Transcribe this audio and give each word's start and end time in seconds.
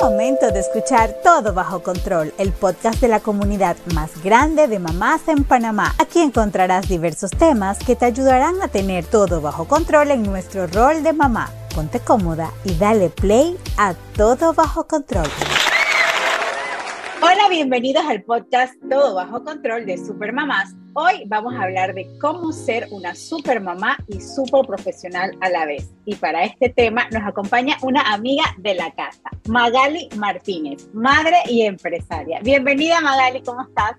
momento 0.00 0.50
de 0.52 0.60
escuchar 0.60 1.14
Todo 1.24 1.52
Bajo 1.52 1.82
Control, 1.82 2.32
el 2.38 2.52
podcast 2.52 3.00
de 3.00 3.08
la 3.08 3.20
comunidad 3.20 3.76
más 3.94 4.22
grande 4.22 4.68
de 4.68 4.78
mamás 4.78 5.26
en 5.28 5.44
Panamá. 5.44 5.94
Aquí 5.98 6.20
encontrarás 6.20 6.88
diversos 6.88 7.30
temas 7.32 7.78
que 7.78 7.96
te 7.96 8.04
ayudarán 8.04 8.62
a 8.62 8.68
tener 8.68 9.04
todo 9.04 9.40
bajo 9.40 9.66
control 9.66 10.10
en 10.10 10.22
nuestro 10.22 10.66
rol 10.68 11.02
de 11.02 11.12
mamá. 11.12 11.50
Ponte 11.74 12.00
cómoda 12.00 12.52
y 12.64 12.74
dale 12.74 13.10
play 13.10 13.56
a 13.76 13.94
Todo 14.16 14.52
Bajo 14.52 14.86
Control. 14.86 15.28
Hola, 17.20 17.48
bienvenidos 17.50 18.04
al 18.06 18.22
podcast 18.22 18.74
Todo 18.88 19.14
Bajo 19.14 19.42
Control 19.42 19.84
de 19.84 19.98
Supermamás. 19.98 20.74
Hoy 21.00 21.22
vamos 21.26 21.54
a 21.54 21.62
hablar 21.62 21.94
de 21.94 22.08
cómo 22.20 22.50
ser 22.50 22.88
una 22.90 23.14
supermamá 23.14 23.96
y 24.08 24.20
super 24.20 24.66
profesional 24.66 25.30
a 25.40 25.48
la 25.48 25.64
vez. 25.64 25.94
Y 26.04 26.16
para 26.16 26.42
este 26.42 26.70
tema 26.70 27.08
nos 27.12 27.22
acompaña 27.22 27.76
una 27.82 28.00
amiga 28.12 28.42
de 28.58 28.74
la 28.74 28.90
casa, 28.90 29.30
Magali 29.46 30.08
Martínez, 30.16 30.88
madre 30.92 31.36
y 31.46 31.62
empresaria. 31.62 32.40
Bienvenida 32.42 33.00
Magali, 33.00 33.42
¿cómo 33.42 33.62
estás? 33.62 33.92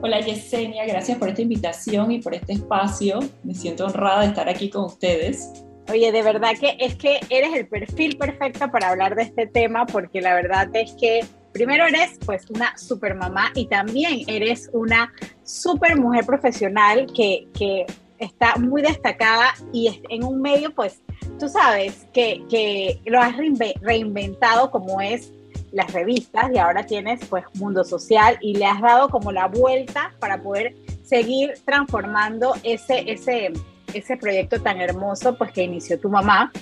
Hola 0.00 0.20
Yesenia, 0.20 0.86
gracias 0.86 1.18
por 1.18 1.28
esta 1.28 1.42
invitación 1.42 2.10
y 2.10 2.22
por 2.22 2.34
este 2.34 2.54
espacio. 2.54 3.18
Me 3.44 3.54
siento 3.54 3.84
honrada 3.84 4.22
de 4.22 4.28
estar 4.28 4.48
aquí 4.48 4.70
con 4.70 4.86
ustedes. 4.86 5.62
Oye, 5.90 6.10
de 6.10 6.22
verdad 6.22 6.52
que 6.58 6.78
es 6.80 6.94
que 6.96 7.20
eres 7.28 7.54
el 7.54 7.68
perfil 7.68 8.16
perfecto 8.16 8.70
para 8.70 8.88
hablar 8.88 9.14
de 9.14 9.24
este 9.24 9.46
tema 9.46 9.84
porque 9.84 10.22
la 10.22 10.34
verdad 10.34 10.70
es 10.72 10.94
que 10.98 11.20
primero 11.52 11.86
eres 11.86 12.18
pues 12.24 12.48
una 12.50 12.76
super 12.76 13.14
mamá 13.14 13.50
y 13.54 13.66
también 13.66 14.22
eres 14.26 14.70
una 14.72 15.12
super 15.44 15.98
mujer 15.98 16.24
profesional 16.24 17.06
que, 17.14 17.48
que 17.56 17.86
está 18.18 18.56
muy 18.56 18.82
destacada 18.82 19.54
y 19.72 20.02
en 20.08 20.24
un 20.24 20.40
medio 20.40 20.74
pues 20.74 21.00
tú 21.38 21.48
sabes 21.48 22.06
que, 22.12 22.44
que 22.48 23.00
lo 23.06 23.20
has 23.20 23.34
reinventado 23.80 24.70
como 24.70 25.00
es 25.00 25.32
las 25.72 25.92
revistas 25.92 26.50
y 26.52 26.58
ahora 26.58 26.84
tienes 26.84 27.24
pues 27.26 27.44
Mundo 27.54 27.84
Social 27.84 28.38
y 28.40 28.56
le 28.56 28.66
has 28.66 28.80
dado 28.80 29.08
como 29.08 29.32
la 29.32 29.46
vuelta 29.46 30.12
para 30.18 30.40
poder 30.42 30.74
seguir 31.02 31.54
transformando 31.64 32.54
ese, 32.62 33.10
ese, 33.10 33.52
ese 33.94 34.16
proyecto 34.16 34.60
tan 34.60 34.80
hermoso 34.80 35.36
pues 35.36 35.52
que 35.52 35.62
inició 35.62 35.98
tu 35.98 36.08
mamá. 36.08 36.52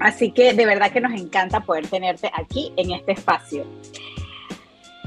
Así 0.00 0.32
que 0.32 0.54
de 0.54 0.66
verdad 0.66 0.92
que 0.92 1.00
nos 1.00 1.12
encanta 1.20 1.60
poder 1.60 1.86
tenerte 1.86 2.30
aquí 2.34 2.72
en 2.76 2.92
este 2.92 3.12
espacio. 3.12 3.66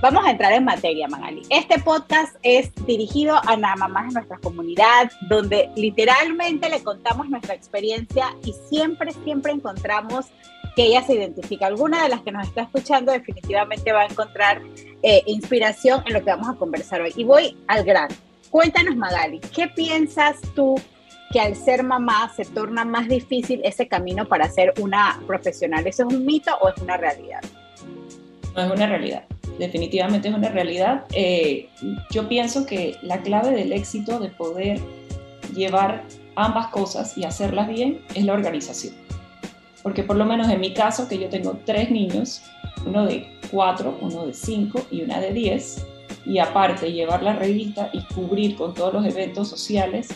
Vamos 0.03 0.25
a 0.25 0.31
entrar 0.31 0.51
en 0.51 0.65
materia, 0.65 1.07
Magali. 1.07 1.43
Este 1.49 1.79
podcast 1.79 2.35
es 2.43 2.75
dirigido 2.85 3.37
a 3.47 3.55
las 3.55 3.77
mamás 3.77 4.07
de 4.07 4.15
nuestra 4.15 4.37
comunidad, 4.37 5.09
donde 5.29 5.69
literalmente 5.77 6.69
le 6.69 6.83
contamos 6.83 7.29
nuestra 7.29 7.53
experiencia 7.53 8.35
y 8.43 8.53
siempre, 8.67 9.13
siempre 9.23 9.53
encontramos 9.53 10.25
que 10.75 10.87
ella 10.87 11.03
se 11.03 11.13
identifica. 11.13 11.67
Alguna 11.67 12.03
de 12.03 12.09
las 12.09 12.21
que 12.21 12.33
nos 12.33 12.45
está 12.45 12.63
escuchando 12.63 13.13
definitivamente 13.13 13.93
va 13.93 14.01
a 14.01 14.05
encontrar 14.07 14.61
eh, 15.03 15.23
inspiración 15.25 16.03
en 16.05 16.15
lo 16.15 16.19
que 16.19 16.31
vamos 16.31 16.49
a 16.49 16.55
conversar 16.59 16.99
hoy. 16.99 17.13
Y 17.15 17.23
voy 17.23 17.55
al 17.67 17.85
grano. 17.85 18.13
Cuéntanos, 18.49 18.97
Magali, 18.97 19.39
¿qué 19.55 19.69
piensas 19.69 20.41
tú 20.53 20.75
que 21.31 21.39
al 21.39 21.55
ser 21.55 21.81
mamá 21.81 22.29
se 22.35 22.43
torna 22.43 22.83
más 22.83 23.07
difícil 23.07 23.61
ese 23.63 23.87
camino 23.87 24.25
para 24.25 24.49
ser 24.49 24.73
una 24.81 25.21
profesional? 25.25 25.87
¿Eso 25.87 26.05
es 26.05 26.13
un 26.13 26.25
mito 26.25 26.51
o 26.59 26.67
es 26.67 26.77
una 26.81 26.97
realidad? 26.97 27.39
No 28.53 28.63
es 28.63 28.69
una 28.69 28.85
realidad 28.85 29.23
definitivamente 29.59 30.29
es 30.29 30.35
una 30.35 30.49
realidad. 30.49 31.05
Eh, 31.13 31.69
yo 32.11 32.27
pienso 32.27 32.65
que 32.65 32.97
la 33.01 33.21
clave 33.21 33.51
del 33.51 33.71
éxito 33.71 34.19
de 34.19 34.29
poder 34.29 34.79
llevar 35.53 36.03
ambas 36.35 36.67
cosas 36.67 37.17
y 37.17 37.25
hacerlas 37.25 37.67
bien 37.67 38.01
es 38.15 38.23
la 38.25 38.33
organización. 38.33 38.93
Porque 39.81 40.03
por 40.03 40.15
lo 40.15 40.25
menos 40.25 40.49
en 40.49 40.59
mi 40.59 40.73
caso, 40.73 41.07
que 41.07 41.19
yo 41.19 41.29
tengo 41.29 41.59
tres 41.65 41.91
niños, 41.91 42.41
uno 42.85 43.05
de 43.05 43.27
cuatro, 43.51 43.97
uno 44.01 44.25
de 44.25 44.33
cinco 44.33 44.81
y 44.89 45.01
una 45.01 45.19
de 45.19 45.33
diez, 45.33 45.85
y 46.25 46.39
aparte 46.39 46.91
llevar 46.91 47.21
la 47.21 47.33
revista 47.33 47.89
y 47.91 48.01
cubrir 48.13 48.55
con 48.55 48.73
todos 48.73 48.93
los 48.93 49.05
eventos 49.05 49.49
sociales 49.49 50.09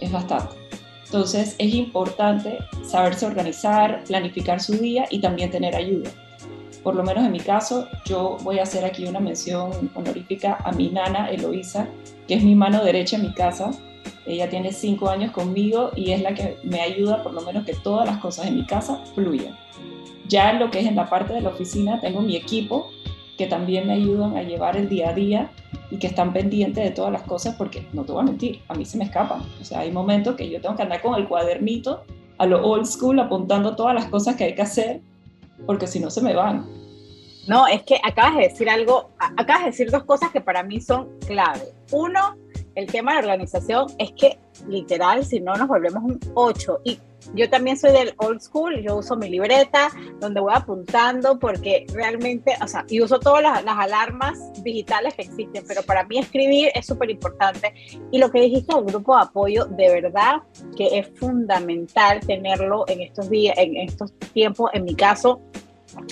es 0.00 0.10
bastante. 0.10 0.56
Entonces 1.04 1.54
es 1.58 1.74
importante 1.74 2.58
saberse 2.86 3.26
organizar, 3.26 4.02
planificar 4.04 4.60
su 4.60 4.72
día 4.78 5.04
y 5.10 5.20
también 5.20 5.50
tener 5.50 5.76
ayuda 5.76 6.10
por 6.82 6.94
lo 6.96 7.04
menos 7.04 7.24
en 7.24 7.32
mi 7.32 7.40
caso, 7.40 7.86
yo 8.04 8.36
voy 8.42 8.58
a 8.58 8.64
hacer 8.64 8.84
aquí 8.84 9.06
una 9.06 9.20
mención 9.20 9.90
honorífica 9.94 10.58
a 10.64 10.72
mi 10.72 10.88
nana 10.88 11.28
Eloísa, 11.30 11.88
que 12.26 12.34
es 12.34 12.42
mi 12.42 12.54
mano 12.54 12.82
derecha 12.82 13.16
en 13.16 13.22
mi 13.22 13.32
casa. 13.32 13.70
Ella 14.26 14.48
tiene 14.48 14.72
cinco 14.72 15.08
años 15.08 15.30
conmigo 15.32 15.90
y 15.94 16.10
es 16.10 16.22
la 16.22 16.34
que 16.34 16.58
me 16.64 16.80
ayuda 16.80 17.22
por 17.22 17.34
lo 17.34 17.40
menos 17.42 17.64
que 17.64 17.74
todas 17.74 18.06
las 18.06 18.18
cosas 18.18 18.46
en 18.46 18.56
mi 18.56 18.66
casa 18.66 19.02
fluyan. 19.14 19.56
Ya 20.28 20.50
en 20.50 20.58
lo 20.58 20.70
que 20.70 20.80
es 20.80 20.86
en 20.86 20.96
la 20.96 21.08
parte 21.08 21.32
de 21.34 21.40
la 21.40 21.50
oficina, 21.50 22.00
tengo 22.00 22.20
mi 22.20 22.36
equipo 22.36 22.88
que 23.38 23.46
también 23.46 23.86
me 23.86 23.94
ayudan 23.94 24.36
a 24.36 24.42
llevar 24.42 24.76
el 24.76 24.88
día 24.88 25.10
a 25.10 25.14
día 25.14 25.50
y 25.90 25.98
que 25.98 26.06
están 26.06 26.32
pendientes 26.32 26.82
de 26.82 26.90
todas 26.90 27.12
las 27.12 27.22
cosas 27.22 27.54
porque 27.56 27.86
no 27.92 28.04
te 28.04 28.12
voy 28.12 28.22
a 28.22 28.24
mentir, 28.24 28.60
a 28.68 28.74
mí 28.74 28.84
se 28.84 28.96
me 28.96 29.04
escapan. 29.04 29.42
O 29.60 29.64
sea, 29.64 29.80
hay 29.80 29.90
momentos 29.90 30.36
que 30.36 30.48
yo 30.48 30.60
tengo 30.60 30.74
que 30.74 30.82
andar 30.82 31.02
con 31.02 31.14
el 31.14 31.28
cuadernito 31.28 32.04
a 32.38 32.46
lo 32.46 32.64
old 32.66 32.86
school 32.86 33.20
apuntando 33.20 33.76
todas 33.76 33.94
las 33.94 34.06
cosas 34.06 34.36
que 34.36 34.44
hay 34.44 34.54
que 34.54 34.62
hacer 34.62 35.00
porque 35.66 35.86
si 35.86 36.00
no 36.00 36.10
se 36.10 36.20
me 36.20 36.34
van. 36.34 36.66
No, 37.46 37.66
es 37.66 37.82
que 37.82 38.00
acabas 38.02 38.36
de 38.36 38.42
decir 38.42 38.70
algo, 38.70 39.10
acabas 39.18 39.64
de 39.64 39.70
decir 39.70 39.90
dos 39.90 40.04
cosas 40.04 40.30
que 40.30 40.40
para 40.40 40.62
mí 40.62 40.80
son 40.80 41.08
clave. 41.26 41.72
Uno, 41.90 42.36
el 42.74 42.86
tema 42.86 43.12
de 43.12 43.18
organización 43.18 43.86
es 43.98 44.12
que 44.12 44.38
literal, 44.68 45.24
si 45.24 45.40
no 45.40 45.54
nos 45.54 45.68
volvemos 45.68 46.02
un 46.04 46.20
8. 46.34 46.80
Y 46.84 46.98
yo 47.34 47.48
también 47.48 47.76
soy 47.76 47.92
del 47.92 48.14
old 48.18 48.40
school, 48.40 48.82
yo 48.82 48.96
uso 48.96 49.16
mi 49.16 49.28
libreta 49.28 49.88
donde 50.20 50.40
voy 50.40 50.52
apuntando 50.54 51.38
porque 51.38 51.86
realmente, 51.92 52.54
o 52.62 52.68
sea, 52.68 52.84
y 52.88 53.00
uso 53.00 53.18
todas 53.18 53.42
las, 53.42 53.62
alarmas 53.66 54.38
digitales 54.62 55.14
que 55.14 55.22
existen, 55.22 55.64
pero 55.66 55.82
para 55.82 56.04
mí 56.04 56.18
escribir 56.18 56.70
es 56.74 56.86
súper 56.86 57.10
importante. 57.10 57.72
Y 58.10 58.18
lo 58.18 58.30
que 58.30 58.40
dijiste 58.40 58.74
del 58.74 58.84
grupo 58.84 59.16
de 59.16 59.22
apoyo, 59.22 59.64
de 59.64 60.00
verdad 60.00 60.42
que 60.76 60.98
es 60.98 61.08
fundamental 61.18 62.20
tenerlo 62.20 62.84
en 62.88 63.00
estos 63.00 63.30
días, 63.30 63.56
en 63.58 63.76
estos 63.76 64.12
tiempos. 64.32 64.70
En 64.74 64.84
mi 64.84 64.94
caso, 64.94 65.40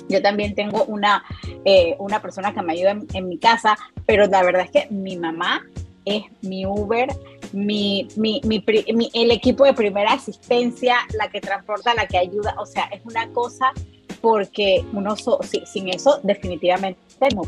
yo 0.08 0.22
también 0.22 0.54
tengo 0.54 0.84
una, 0.84 1.24
eh, 1.64 1.96
una 1.98 2.20
persona 2.20 2.52
que 2.52 2.62
me 2.62 2.72
ayuda 2.72 2.96
en, 3.12 3.28
mi 3.28 3.38
casa, 3.38 3.76
pero 4.06 4.26
la 4.26 4.42
verdad 4.42 4.62
es 4.62 4.70
que 4.70 4.94
mi 4.94 5.16
mamá 5.16 5.64
es 6.04 6.24
mi 6.42 6.66
Uber, 6.66 7.08
mi, 7.52 8.08
mi, 8.16 8.40
mi, 8.44 8.64
el 9.14 9.30
equipo 9.30 9.64
de 9.64 9.74
primera 9.74 10.12
asistencia, 10.12 10.96
la 11.14 11.28
que 11.28 11.40
transporta, 11.40 11.94
la 11.94 12.06
que 12.06 12.18
ayuda, 12.18 12.54
o 12.58 12.66
sea, 12.66 12.84
es 12.84 13.04
una 13.04 13.28
cosa 13.32 13.72
porque 14.20 14.84
uno 14.92 15.14
sin 15.64 15.88
eso 15.88 16.20
definitivamente 16.22 17.00
no, 17.34 17.42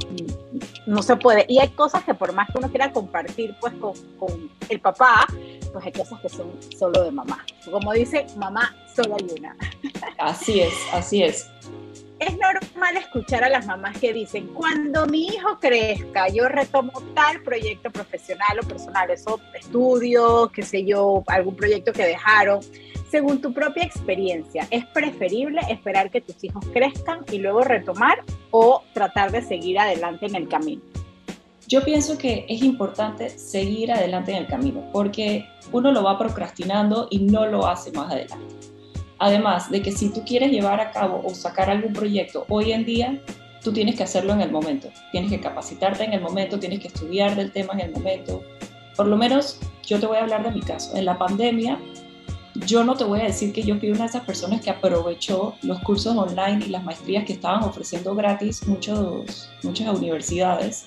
no 0.87 1.03
se 1.03 1.17
puede. 1.17 1.45
Y 1.49 1.59
hay 1.59 1.69
cosas 1.69 2.03
que 2.05 2.15
por 2.15 2.33
más 2.33 2.49
que 2.51 2.59
uno 2.59 2.71
quiera 2.71 2.93
compartir 2.93 3.55
pues 3.61 3.75
con, 3.75 3.93
con 4.19 4.51
el 4.69 4.81
papá, 4.81 5.27
pues 5.73 5.85
hay 5.85 5.93
cosas 5.93 6.21
que 6.21 6.29
son 6.29 6.51
solo 6.77 7.05
de 7.05 7.11
mamá. 7.11 7.45
Como 7.71 7.93
dice, 7.93 8.27
mamá, 8.37 8.75
solo 8.95 9.17
hay 9.17 9.27
una. 9.39 9.57
Así 10.19 10.61
es, 10.61 10.75
así 10.93 11.23
es 11.23 11.51
es 12.23 12.39
normal 12.39 12.97
escuchar 12.97 13.43
a 13.45 13.49
las 13.49 13.67
mamás 13.67 13.99
que 13.99 14.13
dicen, 14.13 14.49
cuando 14.55 15.07
mi 15.07 15.27
hijo 15.27 15.59
crezca, 15.61 16.29
yo 16.29 16.49
retomo 16.49 16.93
tal 17.15 17.43
proyecto 17.43 17.91
profesional 17.91 18.61
o 18.63 18.67
personal, 18.67 19.11
eso, 19.11 19.41
estudios, 19.55 20.51
qué 20.53 20.63
sé 20.63 20.85
yo, 20.85 21.25
algún 21.27 21.57
proyecto 21.57 21.93
que 21.93 22.05
dejaron. 22.05 22.61
Según 23.11 23.41
tu 23.41 23.53
propia 23.53 23.85
experiencia, 23.85 24.67
¿es 24.71 24.87
preferible 24.87 25.61
esperar 25.69 26.11
que 26.11 26.21
tus 26.21 26.43
hijos 26.45 26.65
crezcan 26.73 27.25
y 27.31 27.39
luego 27.39 27.63
retomar 27.63 28.23
o 28.51 28.83
tratar 28.95 29.33
de 29.33 29.43
seguir 29.43 29.79
adelante 29.79 30.27
en 30.27 30.37
el 30.37 30.49
camino? 30.49 30.83
Yo 31.67 31.83
pienso 31.83 32.17
que 32.19 32.47
es 32.49 32.63
importante 32.63 33.31
seguir 33.31 33.93
adelante 33.93 34.33
en 34.33 34.39
el 34.39 34.47
camino 34.47 34.89
porque 34.93 35.47
uno 35.73 35.91
lo 35.91 36.03
va 36.03 36.19
procrastinando 36.19 37.09
y 37.11 37.19
no 37.19 37.47
lo 37.47 37.67
hace 37.67 37.91
más 37.93 38.13
adelante. 38.13 38.72
Además 39.23 39.71
de 39.71 39.83
que 39.83 39.93
si 39.93 40.09
tú 40.09 40.25
quieres 40.25 40.51
llevar 40.51 40.81
a 40.81 40.91
cabo 40.91 41.23
o 41.25 41.33
sacar 41.33 41.71
algún 41.71 41.93
proyecto 41.93 42.45
hoy 42.49 42.73
en 42.73 42.85
día, 42.85 43.21
tú 43.63 43.73
tienes 43.73 43.95
que 43.95 44.03
hacerlo 44.03 44.33
en 44.33 44.41
el 44.41 44.51
momento. 44.51 44.89
Tienes 45.13 45.31
que 45.31 45.39
capacitarte 45.39 46.03
en 46.03 46.13
el 46.13 46.21
momento, 46.21 46.59
tienes 46.59 46.81
que 46.81 46.89
estudiar 46.89 47.37
del 47.37 47.53
tema 47.53 47.73
en 47.75 47.83
el 47.83 47.93
momento. 47.93 48.43
Por 48.97 49.07
lo 49.07 49.17
menos 49.17 49.61
yo 49.85 50.01
te 50.01 50.07
voy 50.07 50.17
a 50.17 50.23
hablar 50.23 50.43
de 50.43 50.51
mi 50.51 50.61
caso. 50.61 50.97
En 50.97 51.05
la 51.05 51.19
pandemia, 51.19 51.79
yo 52.67 52.83
no 52.83 52.97
te 52.97 53.05
voy 53.05 53.21
a 53.21 53.27
decir 53.27 53.53
que 53.53 53.63
yo 53.63 53.79
fui 53.79 53.91
una 53.91 54.01
de 54.01 54.07
esas 54.07 54.25
personas 54.25 54.61
que 54.61 54.71
aprovechó 54.71 55.55
los 55.63 55.79
cursos 55.83 56.17
online 56.17 56.67
y 56.67 56.71
las 56.71 56.83
maestrías 56.83 57.25
que 57.25 57.35
estaban 57.35 57.63
ofreciendo 57.63 58.17
gratis 58.17 58.67
muchos, 58.67 59.53
muchas 59.63 59.97
universidades, 59.97 60.87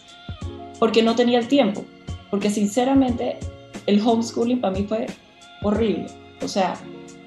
porque 0.77 1.01
no 1.01 1.15
tenía 1.15 1.39
el 1.39 1.47
tiempo. 1.47 1.85
Porque 2.29 2.49
sinceramente 2.49 3.37
el 3.85 4.05
homeschooling 4.05 4.59
para 4.59 4.73
mí 4.77 4.83
fue 4.83 5.05
horrible. 5.61 6.07
O 6.41 6.49
sea, 6.49 6.75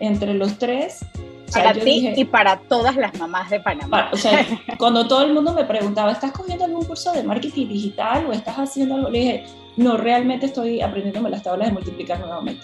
entre 0.00 0.35
los 0.35 0.59
tres. 0.59 1.05
para 1.53 1.73
ti 1.73 2.12
y 2.15 2.25
para 2.25 2.59
todas 2.61 2.97
las 2.97 3.19
mamás 3.19 3.49
de 3.50 3.61
Panamá. 3.61 4.11
o 4.12 4.17
sea, 4.17 4.47
cuando 4.79 5.09
todo 5.09 5.25
el 5.25 5.33
mundo 5.33 5.55
me 5.55 5.65
preguntaba, 5.65 6.12
¿estás 6.12 6.33
cogiendo 6.33 6.65
algún 6.65 6.85
curso 6.85 7.12
de 7.12 7.23
marketing 7.23 7.69
digital 7.69 8.27
o 8.27 8.33
estás 8.33 8.56
haciendo 8.56 8.97
algo? 8.97 9.11
Le 9.11 9.19
dije, 9.19 9.45
no, 9.77 9.97
realmente 9.97 10.47
estoy 10.47 10.81
aprendiéndome 10.81 11.31
las 11.31 11.43
tablas 11.43 11.69
de 11.69 11.75
multiplicar 11.75 12.21
nuevamente. 12.21 12.62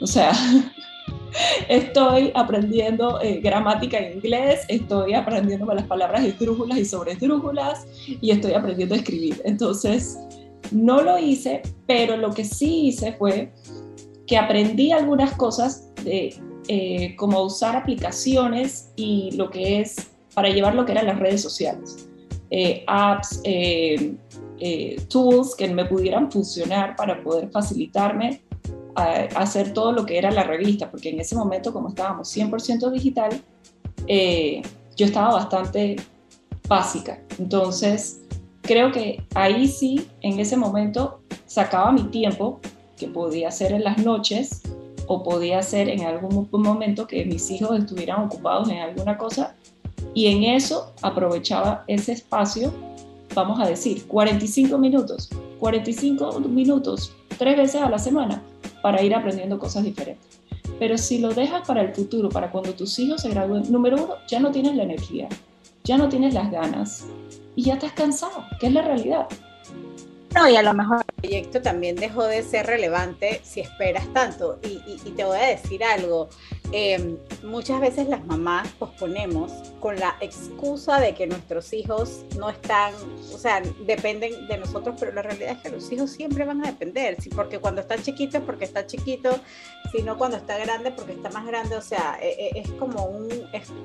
O 0.00 0.06
sea, 0.06 0.32
estoy 1.68 2.32
aprendiendo 2.34 3.20
eh, 3.20 3.40
gramática 3.40 3.98
en 3.98 4.14
inglés, 4.14 4.64
estoy 4.68 5.14
aprendiendo 5.14 5.66
las 5.72 5.84
palabras 5.84 6.24
esdrújulas 6.24 6.78
y 6.78 6.84
sobre 6.84 7.12
esdrújulas 7.12 7.86
y 8.06 8.30
estoy 8.30 8.54
aprendiendo 8.54 8.94
a 8.94 8.98
escribir. 8.98 9.40
Entonces, 9.44 10.18
no 10.72 11.02
lo 11.02 11.18
hice, 11.18 11.62
pero 11.86 12.16
lo 12.16 12.32
que 12.32 12.44
sí 12.44 12.86
hice 12.88 13.12
fue 13.12 13.52
que 14.26 14.38
aprendí 14.38 14.92
algunas 14.92 15.32
cosas 15.32 15.92
de 16.04 16.34
eh, 16.72 17.16
cómo 17.16 17.42
usar 17.42 17.74
aplicaciones 17.74 18.92
y 18.94 19.32
lo 19.32 19.50
que 19.50 19.80
es 19.80 20.12
para 20.34 20.50
llevar 20.50 20.76
lo 20.76 20.86
que 20.86 20.92
eran 20.92 21.06
las 21.06 21.18
redes 21.18 21.42
sociales. 21.42 22.08
Eh, 22.48 22.84
apps, 22.86 23.40
eh, 23.42 24.14
tools 25.08 25.56
que 25.56 25.66
me 25.66 25.84
pudieran 25.86 26.30
funcionar 26.30 26.94
para 26.94 27.24
poder 27.24 27.50
facilitarme 27.50 28.42
a, 28.94 29.14
hacer 29.34 29.72
todo 29.72 29.90
lo 29.90 30.06
que 30.06 30.16
era 30.16 30.30
la 30.30 30.44
revista, 30.44 30.88
porque 30.88 31.08
en 31.08 31.18
ese 31.18 31.34
momento, 31.34 31.72
como 31.72 31.88
estábamos 31.88 32.28
100% 32.36 32.88
digital, 32.92 33.32
yo 34.96 35.06
estaba 35.06 35.32
bastante 35.32 35.96
básica. 36.68 37.20
Entonces, 37.40 38.20
creo 38.62 38.92
que 38.92 39.24
ahí 39.34 39.66
sí, 39.66 40.06
en 40.20 40.38
ese 40.38 40.56
momento, 40.56 41.20
sacaba 41.46 41.90
mi 41.90 42.04
tiempo, 42.04 42.60
que 42.96 43.08
podía 43.08 43.48
hacer 43.48 43.72
en 43.72 43.82
las 43.82 43.98
noches 43.98 44.62
o 45.12 45.24
podía 45.24 45.60
ser 45.60 45.88
en 45.88 46.04
algún 46.04 46.48
momento 46.52 47.08
que 47.08 47.24
mis 47.24 47.50
hijos 47.50 47.76
estuvieran 47.76 48.22
ocupados 48.26 48.68
en 48.68 48.78
alguna 48.78 49.18
cosa 49.18 49.56
y 50.14 50.28
en 50.28 50.44
eso 50.44 50.92
aprovechaba 51.02 51.82
ese 51.88 52.12
espacio, 52.12 52.72
vamos 53.34 53.58
a 53.58 53.66
decir, 53.66 54.06
45 54.06 54.78
minutos, 54.78 55.28
45 55.58 56.38
minutos, 56.42 57.12
tres 57.38 57.56
veces 57.56 57.82
a 57.82 57.90
la 57.90 57.98
semana 57.98 58.40
para 58.82 59.02
ir 59.02 59.12
aprendiendo 59.12 59.58
cosas 59.58 59.82
diferentes. 59.82 60.38
Pero 60.78 60.96
si 60.96 61.18
lo 61.18 61.34
dejas 61.34 61.66
para 61.66 61.82
el 61.82 61.92
futuro, 61.92 62.28
para 62.28 62.52
cuando 62.52 62.72
tus 62.74 62.96
hijos 63.00 63.22
se 63.22 63.30
gradúen, 63.30 63.64
número 63.68 63.96
uno, 63.96 64.14
ya 64.28 64.38
no 64.38 64.52
tienes 64.52 64.76
la 64.76 64.84
energía, 64.84 65.28
ya 65.82 65.98
no 65.98 66.08
tienes 66.08 66.34
las 66.34 66.52
ganas 66.52 67.04
y 67.56 67.64
ya 67.64 67.74
estás 67.74 67.94
cansado, 67.94 68.44
que 68.60 68.68
es 68.68 68.72
la 68.72 68.82
realidad. 68.82 69.26
No, 70.36 70.48
y 70.48 70.54
a 70.54 70.62
lo 70.62 70.72
mejor 70.72 71.04
proyecto 71.20 71.62
también 71.62 71.96
dejó 71.96 72.24
de 72.24 72.42
ser 72.42 72.66
relevante 72.66 73.40
si 73.44 73.60
esperas 73.60 74.12
tanto. 74.12 74.58
Y, 74.62 74.80
y 75.04 75.10
te 75.12 75.24
voy 75.24 75.38
a 75.38 75.46
decir 75.46 75.84
algo, 75.84 76.28
Em, 76.72 77.16
muchas 77.42 77.80
veces 77.80 78.08
las 78.08 78.24
mamás 78.26 78.68
posponemos 78.78 79.50
con 79.80 79.98
la 79.98 80.16
excusa 80.20 81.00
de 81.00 81.14
que 81.14 81.26
nuestros 81.26 81.72
hijos 81.72 82.24
no 82.38 82.48
están, 82.48 82.94
o 83.34 83.38
sea, 83.38 83.60
dependen 83.86 84.46
de 84.46 84.58
nosotros, 84.58 84.94
pero 85.00 85.12
la 85.12 85.22
realidad 85.22 85.52
es 85.52 85.58
que 85.58 85.70
los 85.70 85.90
hijos 85.90 86.12
siempre 86.12 86.44
van 86.44 86.64
a 86.64 86.68
depender, 86.68 87.20
¿sí? 87.20 87.28
porque 87.30 87.58
cuando 87.58 87.80
están 87.80 88.02
chiquitos 88.02 88.42
porque 88.44 88.64
está 88.64 88.86
chiquito, 88.86 89.40
sino 89.90 90.16
cuando 90.16 90.36
está 90.36 90.58
grande 90.58 90.92
porque 90.92 91.12
está 91.12 91.28
más 91.30 91.44
grande, 91.44 91.74
o 91.74 91.82
sea, 91.82 92.18
e, 92.22 92.50
e, 92.54 92.60
es, 92.60 92.70
como 92.72 93.04
un... 93.06 93.28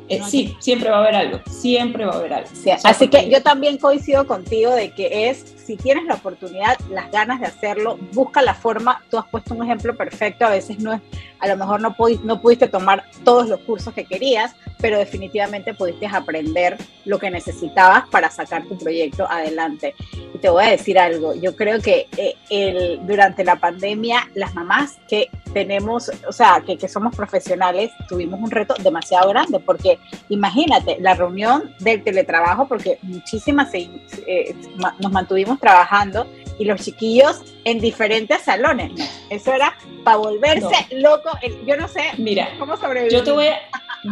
Eh, 0.08 0.22
sí, 0.24 0.56
siempre 0.60 0.92
va 0.92 0.98
a 0.98 1.00
haber 1.00 1.16
algo, 1.16 1.40
siempre 1.50 2.06
va 2.06 2.14
a 2.14 2.18
haber 2.18 2.34
algo. 2.34 2.50
así 2.84 3.08
que 3.08 3.30
yo 3.30 3.42
también 3.42 3.78
coincido 3.80 4.28
contigo 4.28 4.72
de 4.72 4.94
que 4.94 5.30
es, 5.30 5.56
si 5.58 5.76
tienes 5.76 6.06
la 6.06 6.16
oportunidad, 6.16 6.78
las 6.92 7.12
ganas 7.12 7.40
de 7.40 7.48
hacerlo, 7.48 7.98
busca 8.14 8.44
la 8.44 8.54
forma, 8.54 9.04
tú 9.10 9.18
has 9.18 9.28
puesto 9.30 9.56
un 9.56 9.64
ejemplo 9.64 9.96
perfecto, 9.98 10.46
a 10.46 10.50
veces 10.50 10.78
no 10.80 10.94
es 10.94 11.02
a 11.40 11.48
lo 11.48 11.58
mejor 11.58 11.82
no, 11.82 11.96
no 12.24 12.42
pudiste 12.42 12.70
tomar 12.76 13.06
todos 13.24 13.48
los 13.48 13.62
cursos 13.62 13.94
que 13.94 14.04
querías, 14.04 14.54
pero 14.82 14.98
definitivamente 14.98 15.74
pudiste 15.74 16.08
aprender 16.08 16.76
lo 17.06 17.18
que 17.20 17.32
necesitabas 17.32 18.04
para 18.10 18.30
sacar 18.30 18.66
tu 18.66 18.78
proyecto 18.78 19.26
adelante. 19.32 19.96
Y 20.34 20.38
te 20.40 20.50
voy 20.50 20.66
a 20.66 20.72
decir 20.72 21.00
algo, 21.00 21.34
yo 21.36 21.56
creo 21.56 21.80
que 21.80 22.08
eh, 22.18 22.36
el, 22.50 23.00
durante 23.08 23.46
la 23.46 23.56
pandemia 23.56 24.28
las 24.36 24.54
mamás 24.54 24.98
que 25.08 25.30
tenemos, 25.54 26.12
o 26.28 26.34
sea, 26.34 26.62
que, 26.66 26.78
que, 26.78 26.90
somos 26.90 27.16
profesionales, 27.16 27.92
tuvimos 28.10 28.42
un 28.42 28.52
reto 28.52 28.74
demasiado 28.84 29.30
grande, 29.30 29.62
porque 29.62 29.98
imagínate, 30.28 30.98
la 31.00 31.14
reunión 31.14 31.74
del 31.80 32.04
teletrabajo, 32.04 32.68
porque 32.68 33.00
muchísimas 33.04 33.74
eh, 33.74 34.54
nos 35.00 35.12
mantuvimos 35.14 35.62
trabajando 35.62 36.28
y 36.58 36.66
los 36.66 36.82
chiquillos 36.82 37.42
en 37.64 37.80
diferentes 37.80 38.42
salones. 38.42 38.92
Eso 39.30 39.54
era 39.54 39.78
para 40.04 40.18
volverse 40.18 40.76
loco. 40.92 41.30
Yo 41.66 41.78
no 41.78 41.88
sé 41.88 42.02
Mira, 42.18 42.50
cómo 42.60 42.78
sobrevivir. 42.78 43.12
Yo 43.12 43.24
te 43.24 43.32
voy 43.32 43.48
a, 43.48 43.58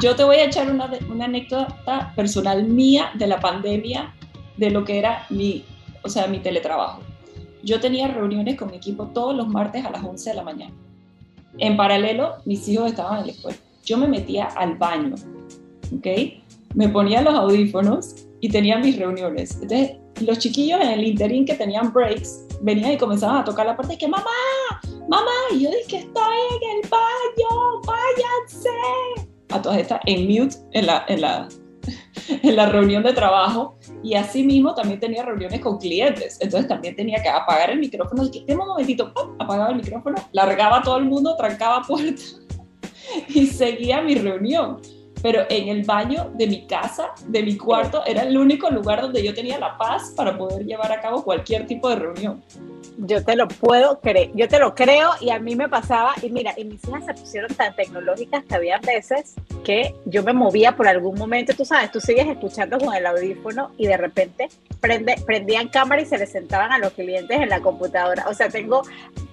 yo 0.02 0.16
te 0.16 0.24
voy 0.24 0.38
a 0.38 0.46
echar 0.46 0.70
una, 0.70 0.92
una 1.10 1.26
anécdota 1.26 2.14
personal 2.16 2.64
mía 2.64 3.12
de 3.16 3.28
la 3.28 3.40
pandemia, 3.40 4.14
de 4.58 4.72
lo 4.72 4.84
que 4.84 4.98
era 5.00 5.26
mi, 5.30 5.66
o 6.04 6.10
sea, 6.10 6.28
mi 6.28 6.40
teletrabajo. 6.40 7.02
Yo 7.64 7.80
tenía 7.80 8.08
reuniones 8.08 8.58
con 8.58 8.72
mi 8.72 8.78
equipo 8.78 9.08
todos 9.08 9.36
los 9.36 9.48
martes 9.48 9.86
a 9.86 9.90
las 9.90 10.04
11 10.04 10.30
de 10.30 10.36
la 10.36 10.44
mañana. 10.44 10.74
En 11.60 11.78
paralelo, 11.78 12.38
mis 12.46 12.68
hijos 12.68 12.88
estaban 12.88 13.20
en 13.20 13.28
la 13.28 13.32
escuela. 13.32 13.58
Yo 13.86 13.98
me 13.98 14.08
metía 14.08 14.46
al 14.46 14.76
baño, 14.76 15.16
¿ok? 15.96 16.08
Me 16.74 16.90
ponía 16.90 17.22
los 17.22 17.34
audífonos 17.36 18.16
y 18.42 18.50
tenía 18.50 18.78
mis 18.78 18.98
reuniones. 18.98 19.60
Entonces, 19.62 19.98
los 20.22 20.38
chiquillos 20.40 20.80
en 20.82 20.90
el 20.90 21.04
interín 21.04 21.46
que 21.46 21.56
tenían 21.56 21.92
breaks 21.92 22.46
venían 22.62 22.94
y 22.94 22.98
comenzaban 22.98 23.38
a 23.38 23.44
tocar 23.44 23.66
la 23.66 23.76
puerta 23.76 23.94
y 23.94 23.98
que 23.98 24.08
mamá, 24.08 24.26
mamá, 25.10 25.32
y 25.52 25.64
yo 25.64 25.70
dije 25.70 25.98
estoy 25.98 26.38
en 26.62 26.84
el 26.84 26.90
baño, 26.90 27.82
váyanse. 27.86 28.70
A 29.50 29.62
todas 29.62 29.80
estas 29.80 30.00
en 30.06 30.28
mute 30.28 30.56
en 30.72 30.88
la, 30.88 31.06
en 31.08 31.22
la, 31.22 31.50
en 32.44 32.56
la 32.56 32.68
reunión 32.68 33.04
de 33.04 33.14
trabajo. 33.14 33.78
Y 34.02 34.16
así 34.16 34.44
mismo 34.44 34.74
también 34.74 35.00
tenía 35.00 35.24
reuniones 35.24 35.62
con 35.62 35.78
clientes, 35.78 36.38
entonces 36.42 36.68
también 36.68 36.96
tenía 36.96 37.22
que 37.22 37.30
apagar 37.30 37.70
el 37.70 37.80
micrófono, 37.80 38.30
que, 38.30 38.46
un 38.54 38.58
momentito, 38.58 39.14
apagaba 39.40 39.70
el 39.70 39.78
micrófono, 39.78 40.16
largaba 40.32 40.82
todo 40.82 40.98
el 40.98 41.06
mundo, 41.06 41.36
trancaba 41.38 41.82
puertas 41.82 42.42
y 43.30 43.48
seguía 43.48 44.02
mi 44.02 44.16
reunión 44.16 44.82
pero 45.24 45.46
en 45.50 45.70
el 45.70 45.84
baño 45.84 46.32
de 46.36 46.46
mi 46.46 46.68
casa, 46.68 47.12
de 47.26 47.42
mi 47.42 47.58
cuarto, 47.58 48.06
era 48.06 48.24
el 48.24 48.38
único 48.38 48.70
lugar 48.70 49.02
donde 49.02 49.24
yo 49.24 49.34
tenía 49.34 49.58
la 49.58 49.78
paz 49.78 50.14
para 50.16 50.38
poder 50.38 50.66
llevar 50.66 50.92
a 50.92 51.00
cabo 51.00 51.24
cualquier 51.24 51.66
tipo 51.66 51.90
de 51.90 51.96
reunión. 51.96 52.44
Yo 52.98 53.24
te 53.24 53.36
lo 53.36 53.48
puedo 53.48 54.00
creer, 54.02 54.32
yo 54.36 54.48
te 54.48 54.60
lo 54.60 54.76
creo 54.76 55.12
y 55.20 55.32
a 55.32 55.40
mí 55.40 55.56
me 55.56 55.68
pasaba, 55.68 56.14
y 56.22 56.30
mira, 56.30 56.54
y 56.58 56.66
mis 56.66 56.88
hijas 56.88 57.06
se 57.06 57.14
pusieron 57.14 57.56
tan 57.56 57.76
tecnológicas 57.76 58.44
que 58.44 58.54
había 58.54 58.78
veces 58.80 59.34
que 59.64 59.96
yo 60.06 60.22
me 60.22 60.34
movía 60.34 60.76
por 60.76 60.88
algún 60.88 61.18
momento, 61.18 61.54
tú 61.56 61.66
sabes, 61.66 61.90
tú 61.92 62.00
sigues 62.00 62.28
escuchando 62.28 62.78
con 62.78 62.94
el 62.94 63.06
audífono 63.06 63.72
y 63.78 63.88
de 63.88 63.98
repente 63.98 64.50
prende, 64.80 65.16
prendían 65.26 65.70
cámara 65.70 66.02
y 66.02 66.06
se 66.06 66.18
les 66.18 66.32
sentaban 66.32 66.72
a 66.72 66.78
los 66.78 66.92
clientes 66.92 67.40
en 67.40 67.50
la 67.50 67.62
computadora. 67.62 68.26
O 68.28 68.34
sea, 68.34 68.50
tengo 68.50 68.84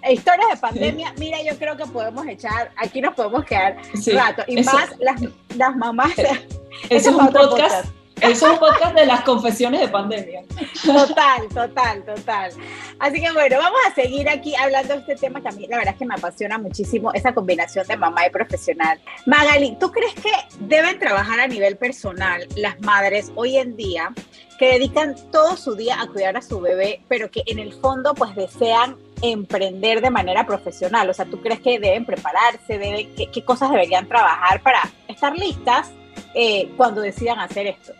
historias 0.08 0.48
de 0.54 0.56
pandemia, 0.56 1.12
mira, 1.18 1.38
yo 1.42 1.58
creo 1.58 1.76
que 1.76 1.84
podemos 1.86 2.26
echar, 2.28 2.70
aquí 2.76 3.00
nos 3.00 3.14
podemos 3.14 3.44
quedar 3.44 3.76
un 3.92 4.14
rato, 4.14 4.44
y 4.46 4.62
más 4.62 4.96
las, 5.00 5.20
las 5.56 5.76
mamás. 5.76 6.12
Eso 6.88 7.10
es 7.10 7.16
un 7.16 7.28
podcast. 7.28 7.86
Es 8.20 8.42
un 8.42 8.58
podcast 8.58 8.94
de 8.94 9.06
las 9.06 9.22
confesiones 9.22 9.80
de 9.80 9.88
pandemia. 9.88 10.42
Total, 10.84 11.48
total, 11.48 12.04
total. 12.04 12.52
Así 12.98 13.20
que 13.20 13.32
bueno, 13.32 13.56
vamos 13.56 13.80
a 13.88 13.94
seguir 13.94 14.28
aquí 14.28 14.54
hablando 14.56 14.92
de 14.92 15.00
este 15.00 15.16
tema 15.16 15.40
también. 15.40 15.70
La 15.70 15.78
verdad 15.78 15.94
es 15.94 15.98
que 15.98 16.04
me 16.04 16.14
apasiona 16.14 16.58
muchísimo 16.58 17.12
esa 17.14 17.32
combinación 17.32 17.86
de 17.86 17.96
mamá 17.96 18.26
y 18.26 18.30
profesional. 18.30 19.00
Magali, 19.24 19.76
¿tú 19.80 19.90
crees 19.90 20.12
que 20.14 20.30
deben 20.60 20.98
trabajar 20.98 21.40
a 21.40 21.46
nivel 21.46 21.78
personal 21.78 22.46
las 22.56 22.78
madres 22.80 23.32
hoy 23.36 23.56
en 23.56 23.74
día 23.76 24.12
que 24.58 24.72
dedican 24.72 25.16
todo 25.32 25.56
su 25.56 25.74
día 25.74 26.02
a 26.02 26.06
cuidar 26.06 26.36
a 26.36 26.42
su 26.42 26.60
bebé, 26.60 27.00
pero 27.08 27.30
que 27.30 27.42
en 27.46 27.58
el 27.58 27.72
fondo 27.72 28.12
pues 28.12 28.34
desean 28.34 28.98
emprender 29.22 30.00
de 30.00 30.10
manera 30.10 30.46
profesional? 30.46 31.08
O 31.10 31.14
sea, 31.14 31.24
¿tú 31.24 31.40
crees 31.40 31.60
que 31.60 31.78
deben 31.78 32.04
prepararse? 32.04 32.78
Deben, 32.78 33.14
qué, 33.14 33.26
qué 33.26 33.42
cosas 33.42 33.70
deberían 33.70 34.08
trabajar 34.08 34.62
para 34.62 34.80
estar 35.08 35.36
listas 35.36 35.92
eh, 36.34 36.70
cuando 36.76 37.00
decidan 37.00 37.38
hacer 37.40 37.66
esto? 37.66 37.92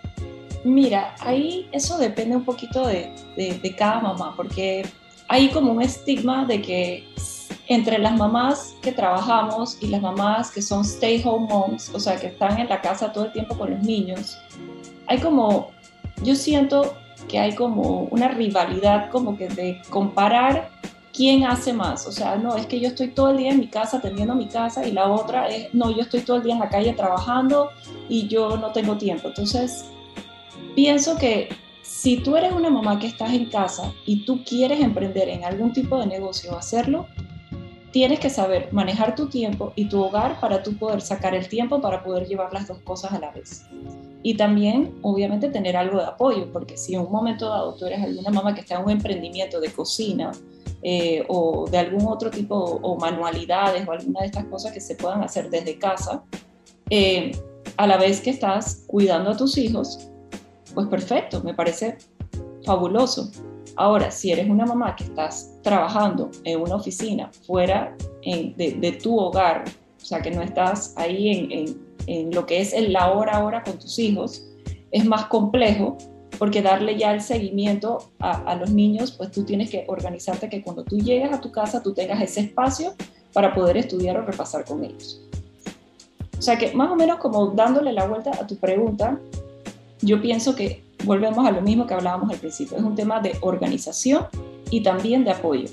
Mira, 0.63 1.15
ahí 1.21 1.69
eso 1.73 1.97
depende 1.99 2.37
un 2.37 2.45
poquito 2.45 2.87
de, 2.87 3.13
de, 3.37 3.77
cada 3.77 4.01
mamá, 4.01 4.35
porque 4.37 4.87
hay 5.27 5.49
como 5.49 5.73
un 5.73 5.83
estigma 5.83 6.45
de 6.45 6.61
que 6.61 7.09
entre 7.67 7.99
las 7.99 8.15
mamás 8.17 8.75
que 8.83 8.93
trabajamos 8.93 9.79
y 9.81 9.87
las 9.87 10.03
mamás 10.03 10.51
que 10.51 10.61
son 10.61 10.83
stay 10.83 11.23
home 11.25 11.47
moms, 11.49 11.91
o 11.95 11.99
sea, 11.99 12.17
que 12.17 12.27
están 12.27 12.59
en 12.59 12.69
la 12.69 12.81
casa 12.81 13.13
todo 13.13 13.27
el 13.27 13.33
tiempo 13.33 13.57
con 13.57 13.71
los 13.71 13.81
niños, 13.81 14.39
hay 15.07 15.19
como, 15.19 15.71
yo 16.23 16.35
siento 16.35 16.95
que 17.27 17.39
hay 17.39 17.55
como 17.55 18.03
una 18.11 18.29
rivalidad 18.29 19.11
como 19.11 19.37
que 19.39 19.49
de 19.49 19.81
comparar 19.89 20.69
quién 21.21 21.45
hace 21.45 21.75
más. 21.75 22.07
O 22.07 22.13
sea, 22.13 22.37
no, 22.37 22.57
es 22.57 22.65
que 22.65 22.81
yo 22.81 22.89
estoy 22.89 23.09
todo 23.09 23.29
el 23.29 23.37
día 23.37 23.51
en 23.51 23.59
mi 23.59 23.67
casa 23.67 23.99
atendiendo 23.99 24.35
mi 24.35 24.47
casa 24.47 24.89
y 24.89 24.93
la 24.93 25.07
otra 25.07 25.49
es, 25.51 25.69
no, 25.75 25.91
yo 25.91 26.01
estoy 26.01 26.23
todo 26.23 26.39
el 26.39 26.45
día 26.45 26.55
en 26.55 26.61
la 26.61 26.71
calle 26.71 26.95
trabajando 26.95 27.69
y 28.09 28.27
yo 28.27 28.57
no 28.57 28.73
tengo 28.73 28.97
tiempo. 28.97 29.29
Entonces, 29.29 29.85
pienso 30.75 31.19
que 31.19 31.51
si 31.83 32.17
tú 32.17 32.39
eres 32.39 32.53
una 32.53 32.71
mamá 32.71 32.99
que 32.99 33.07
estás 33.07 33.35
en 33.35 33.51
casa 33.51 33.93
y 34.07 34.25
tú 34.25 34.43
quieres 34.45 34.81
emprender 34.81 35.29
en 35.29 35.45
algún 35.45 35.75
tipo 35.75 35.99
de 35.99 36.07
negocio 36.07 36.53
o 36.53 36.57
hacerlo, 36.57 37.07
tienes 37.91 38.19
que 38.19 38.31
saber 38.31 38.73
manejar 38.73 39.15
tu 39.15 39.27
tiempo 39.29 39.75
y 39.77 39.91
tu 39.91 40.03
hogar 40.03 40.41
para 40.41 40.63
tú 40.63 40.75
poder 40.79 41.03
sacar 41.03 41.35
el 41.35 41.51
tiempo 41.51 41.83
para 41.83 42.03
poder 42.03 42.29
llevar 42.29 42.51
las 42.55 42.67
dos 42.67 42.79
cosas 42.79 43.13
a 43.13 43.19
la 43.19 43.31
vez. 43.31 43.67
Y 44.23 44.39
también, 44.39 44.95
obviamente, 45.03 45.51
tener 45.51 45.77
algo 45.77 45.99
de 45.99 46.07
apoyo, 46.07 46.51
porque 46.51 46.79
si 46.79 46.95
en 46.95 47.03
un 47.03 47.13
momento 47.13 47.51
dado 47.51 47.75
tú 47.75 47.85
eres 47.85 48.03
alguna 48.03 48.31
mamá 48.31 48.55
que 48.55 48.63
está 48.63 48.77
en 48.77 48.85
un 48.85 48.91
emprendimiento 48.91 49.61
de 49.61 49.71
cocina 49.71 50.33
eh, 50.83 51.25
o 51.29 51.67
de 51.71 51.79
algún 51.79 52.07
otro 52.07 52.31
tipo, 52.31 52.57
o 52.57 52.97
manualidades 52.99 53.87
o 53.87 53.93
alguna 53.93 54.21
de 54.21 54.27
estas 54.27 54.45
cosas 54.47 54.73
que 54.73 54.81
se 54.81 54.95
puedan 54.95 55.23
hacer 55.23 55.51
desde 55.51 55.79
casa, 55.79 56.23
eh, 56.89 57.33
a 57.77 57.87
la 57.87 57.97
vez 57.97 58.21
que 58.21 58.31
estás 58.31 58.85
cuidando 58.87 59.31
a 59.31 59.37
tus 59.37 59.59
hijos, 59.59 60.11
pues 60.75 60.87
perfecto, 60.89 61.43
me 61.43 61.55
parece 61.55 61.99
fabuloso. 62.65 63.31
Ahora, 63.77 64.11
si 64.11 64.33
eres 64.33 64.49
una 64.49 64.67
mamá 64.67 64.97
que 64.97 65.05
estás 65.05 65.55
trabajando 65.63 66.31
en 66.45 66.61
una 66.61 66.77
oficina 66.77 67.31
fuera 67.47 67.97
de, 68.25 68.99
tu 69.03 69.19
hogar, 69.19 69.65
o 70.01 70.05
sea, 70.05 70.21
que 70.21 70.31
no 70.31 70.43
estás 70.43 70.95
ahí 70.97 71.77
en, 72.07 72.35
lo 72.35 72.45
que 72.47 72.61
es 72.61 72.73
en 72.73 72.93
la 72.93 73.13
hora 73.13 73.37
a 73.37 73.45
hora 73.45 73.63
con 73.63 73.79
tus 73.79 73.99
hijos, 73.99 74.47
es 74.91 75.05
más 75.05 75.27
complejo 75.27 75.97
porque 76.41 76.63
darle 76.63 76.97
ya 76.97 77.13
el 77.13 77.21
seguimiento 77.21 78.13
a, 78.19 78.55
los 78.55 78.71
niños, 78.71 79.13
pues 79.13 79.31
tú 79.31 79.45
tienes 79.45 79.69
que 79.69 79.85
organizarte 79.89 80.49
que 80.49 80.63
cuando 80.63 80.85
tú 80.85 80.97
llegas 80.97 81.35
a 81.35 81.41
tu 81.43 81.53
casa 81.53 81.83
tú 81.83 81.93
tengas 81.93 82.23
ese 82.23 82.41
espacio 82.41 82.95
para 83.35 83.55
poder 83.55 83.77
estudiar 83.77 84.17
o 84.17 84.23
repasar 84.23 84.65
con 84.65 84.83
ellos. 84.83 85.21
O 86.39 86.41
sea 86.41 86.57
que 86.57 86.73
más 86.73 86.91
o 86.91 86.97
menos 86.97 87.19
como 87.19 87.49
dándole 87.49 87.93
la 87.93 88.07
vuelta 88.07 88.31
a 88.31 88.47
tu 88.47 88.57
pregunta, 88.57 89.21
yo 90.01 90.23
pienso 90.23 90.57
que 90.57 90.83
volvemos 91.05 91.47
a 91.47 91.51
lo 91.51 91.61
mismo 91.61 91.87
que 91.87 91.93
hablábamos 91.93 92.31
al 92.31 92.39
principio, 92.39 92.79
es 92.79 92.83
un 92.83 92.95
tema 92.95 93.21
de 93.21 93.37
organización 93.43 94.25
y 94.71 94.83
también 94.83 95.25
de 95.25 95.33
apoyo. 95.33 95.69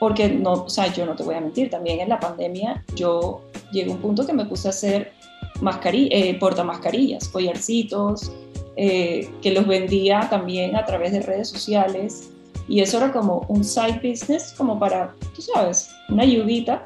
Porque 0.00 0.28
no, 0.28 0.54
o 0.64 0.68
sea, 0.68 0.92
yo 0.92 1.06
no 1.06 1.14
te 1.14 1.22
voy 1.22 1.36
a 1.36 1.40
mentir, 1.40 1.70
también 1.70 2.00
en 2.00 2.08
la 2.08 2.18
pandemia 2.18 2.84
yo 2.96 3.42
llegué 3.70 3.92
a 3.92 3.94
un 3.94 4.00
punto 4.00 4.26
que 4.26 4.32
me 4.32 4.44
puse 4.44 4.66
a 4.66 4.70
hacer 4.70 5.12
mascarilla, 5.60 6.16
eh, 6.16 6.34
portamascarillas, 6.34 7.28
collarcitos, 7.28 8.32
eh, 8.76 9.30
que 9.42 9.50
los 9.52 9.66
vendía 9.66 10.28
también 10.30 10.76
a 10.76 10.84
través 10.84 11.12
de 11.12 11.20
redes 11.20 11.48
sociales. 11.48 12.30
Y 12.68 12.80
eso 12.80 12.98
era 12.98 13.12
como 13.12 13.44
un 13.48 13.64
side 13.64 14.00
business, 14.02 14.54
como 14.56 14.78
para, 14.78 15.14
tú 15.34 15.42
sabes, 15.42 15.90
una 16.08 16.22
ayudita. 16.22 16.84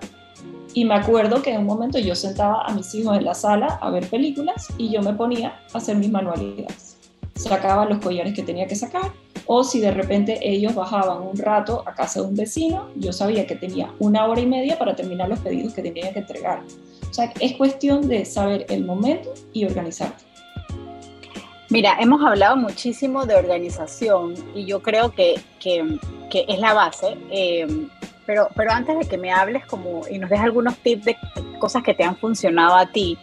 Y 0.75 0.85
me 0.85 0.95
acuerdo 0.95 1.43
que 1.43 1.51
en 1.51 1.61
un 1.61 1.67
momento 1.67 1.99
yo 1.99 2.15
sentaba 2.15 2.63
a 2.63 2.75
mis 2.75 2.95
hijos 2.95 3.17
en 3.17 3.25
la 3.25 3.35
sala 3.35 3.79
a 3.81 3.91
ver 3.91 4.09
películas 4.09 4.69
y 4.77 4.91
yo 4.91 5.01
me 5.03 5.15
ponía 5.15 5.61
a 5.73 5.79
hacer 5.79 5.97
mis 5.97 6.11
manualidades. 6.11 6.97
Sacaba 7.35 7.87
los 7.87 7.99
collares 7.99 8.35
que 8.35 8.43
tenía 8.43 8.67
que 8.67 8.75
sacar, 8.75 9.13
o 9.47 9.63
si 9.63 9.81
de 9.81 9.93
repente 9.93 10.39
ellos 10.43 10.75
bajaban 10.75 11.23
un 11.23 11.37
rato 11.37 11.85
a 11.87 11.95
casa 11.95 12.21
de 12.21 12.27
un 12.27 12.35
vecino, 12.35 12.89
yo 12.97 13.13
sabía 13.13 13.47
que 13.47 13.55
tenía 13.55 13.93
una 14.01 14.27
hora 14.27 14.41
y 14.41 14.47
media 14.47 14.79
para 14.79 14.97
terminar 14.97 15.29
los 15.29 15.39
pedidos 15.39 15.73
que 15.73 15.83
tenía 15.83 16.13
que 16.13 16.19
entregar. 16.19 16.63
O 17.09 17.15
sea, 17.15 17.33
es 17.41 17.57
cuestión 17.57 18.09
de 18.09 18.25
saber 18.25 18.67
el 18.69 18.85
momento 18.85 19.33
y 19.53 19.65
organizarte. 19.65 20.26
Mira, 21.69 21.97
hemos 21.99 22.25
hablado 22.25 22.57
muchísimo 22.57 23.27
de 23.27 23.35
organización 23.35 24.35
y 24.55 24.67
yo 24.67 24.83
creo 24.83 25.13
que, 25.13 25.41
que, 25.59 25.99
que 26.31 26.45
es 26.49 26.61
la 26.61 26.75
base, 26.75 27.17
eh, 27.31 27.67
pero, 28.25 28.49
pero 28.55 28.71
antes 28.71 28.99
de 28.99 29.09
que 29.09 29.19
me 29.19 29.33
hables 29.33 29.67
como 29.67 30.03
y 30.09 30.19
nos 30.19 30.31
des 30.31 30.41
algunos 30.41 30.77
tips 30.79 31.05
de 31.05 31.17
cosas 31.59 31.83
que 31.83 31.95
te 31.95 32.05
han 32.05 32.17
funcionado 32.17 32.77
a 32.77 32.87
ti, 32.87 33.19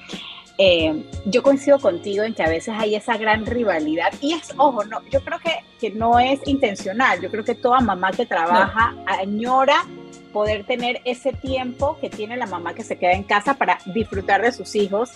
eh, 0.57 1.03
yo 1.25 1.41
coincido 1.41 1.79
contigo 1.79 2.23
en 2.23 2.33
que 2.33 2.43
a 2.43 2.49
veces 2.49 2.75
hay 2.77 2.95
esa 2.95 3.17
gran 3.17 3.45
rivalidad 3.45 4.13
y 4.21 4.33
es, 4.33 4.53
ojo, 4.57 4.83
no, 4.83 5.01
yo 5.09 5.23
creo 5.23 5.39
que, 5.39 5.63
que 5.79 5.89
no 5.91 6.19
es 6.19 6.39
intencional, 6.45 7.21
yo 7.21 7.31
creo 7.31 7.43
que 7.43 7.55
toda 7.55 7.79
mamá 7.79 8.11
que 8.11 8.25
trabaja 8.25 8.93
añora 9.05 9.85
poder 10.33 10.65
tener 10.65 10.99
ese 11.05 11.31
tiempo 11.31 11.97
que 12.01 12.09
tiene 12.09 12.35
la 12.35 12.47
mamá 12.47 12.73
que 12.73 12.83
se 12.83 12.97
queda 12.97 13.13
en 13.13 13.23
casa 13.23 13.53
para 13.53 13.77
disfrutar 13.85 14.41
de 14.41 14.51
sus 14.51 14.75
hijos. 14.75 15.11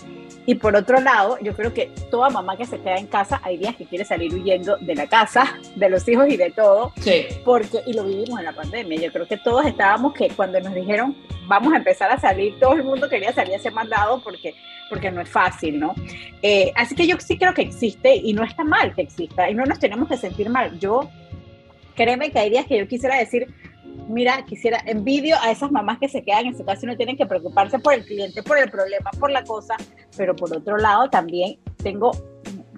Y 0.46 0.56
por 0.56 0.76
otro 0.76 1.02
lado, 1.02 1.38
yo 1.42 1.54
creo 1.54 1.74
que 1.74 1.92
toda 2.10 2.30
mamá 2.30 2.56
que 2.56 2.66
se 2.66 2.80
queda 2.80 2.98
en 2.98 3.08
casa, 3.08 3.42
hay 3.44 3.58
días 3.58 3.76
que 3.76 3.86
quiere 3.86 4.06
salir 4.06 4.34
huyendo 4.34 4.78
de 4.78 4.96
la 4.96 5.08
casa, 5.08 5.58
de 5.76 5.90
los 5.90 6.08
hijos 6.08 6.30
y 6.30 6.38
de 6.38 6.52
todo. 6.52 6.94
Sí. 7.02 7.26
Porque, 7.44 7.80
y 7.86 7.94
lo 7.94 8.06
vivimos 8.06 8.40
en 8.40 8.46
la 8.46 8.54
pandemia. 8.54 9.02
Yo 9.02 9.12
creo 9.12 9.28
que 9.28 9.38
todos 9.38 9.66
estábamos 9.66 10.14
que 10.14 10.30
cuando 10.30 10.60
nos 10.62 10.74
dijeron 10.74 11.16
vamos 11.48 11.74
a 11.74 11.78
empezar 11.78 12.12
a 12.12 12.20
salir, 12.20 12.60
todo 12.60 12.74
el 12.74 12.84
mundo 12.84 13.10
quería 13.10 13.34
salir 13.34 13.54
a 13.54 13.58
ese 13.58 13.72
mandado 13.72 14.22
porque, 14.22 14.54
porque 14.90 15.12
no 15.12 15.22
es 15.22 15.30
fácil, 15.30 15.80
¿no? 15.80 15.96
Eh, 16.42 16.72
así 16.76 16.94
que 16.94 17.08
yo 17.08 17.16
sí 17.20 17.38
creo 17.38 17.54
que 17.54 17.62
existe 17.62 18.16
y 18.16 18.34
no 18.34 18.44
está 18.44 18.64
mal 18.64 18.94
que 18.94 19.02
exista 19.02 19.50
y 19.50 19.54
no 19.54 19.66
nos 19.66 19.80
tenemos 19.80 20.08
que 20.08 20.18
sentir 20.18 20.50
mal. 20.50 20.78
Yo, 20.80 21.10
créeme 21.96 22.32
que 22.32 22.40
hay 22.40 22.50
días 22.50 22.66
que 22.66 22.78
yo 22.78 22.88
quisiera 22.88 23.18
decir, 23.18 23.48
mira, 24.08 24.44
quisiera, 24.46 24.80
envidio 24.86 25.36
a 25.42 25.52
esas 25.52 25.72
mamás 25.72 26.00
que 26.00 26.10
se 26.10 26.24
quedan 26.24 26.48
en 26.48 26.58
su 26.58 26.64
casa 26.64 26.82
y 26.84 26.88
no 26.88 26.98
tienen 26.98 27.18
que 27.18 27.26
preocuparse 27.26 27.80
por 27.80 27.94
el 27.94 28.06
cliente, 28.06 28.44
por 28.44 28.58
el 28.58 28.70
problema, 28.70 29.10
por 29.20 29.32
la 29.32 29.44
cosa, 29.44 29.76
pero 30.16 30.36
por 30.36 30.56
otro 30.56 30.78
lado 30.78 31.10
también 31.10 31.60
tengo, 31.78 32.12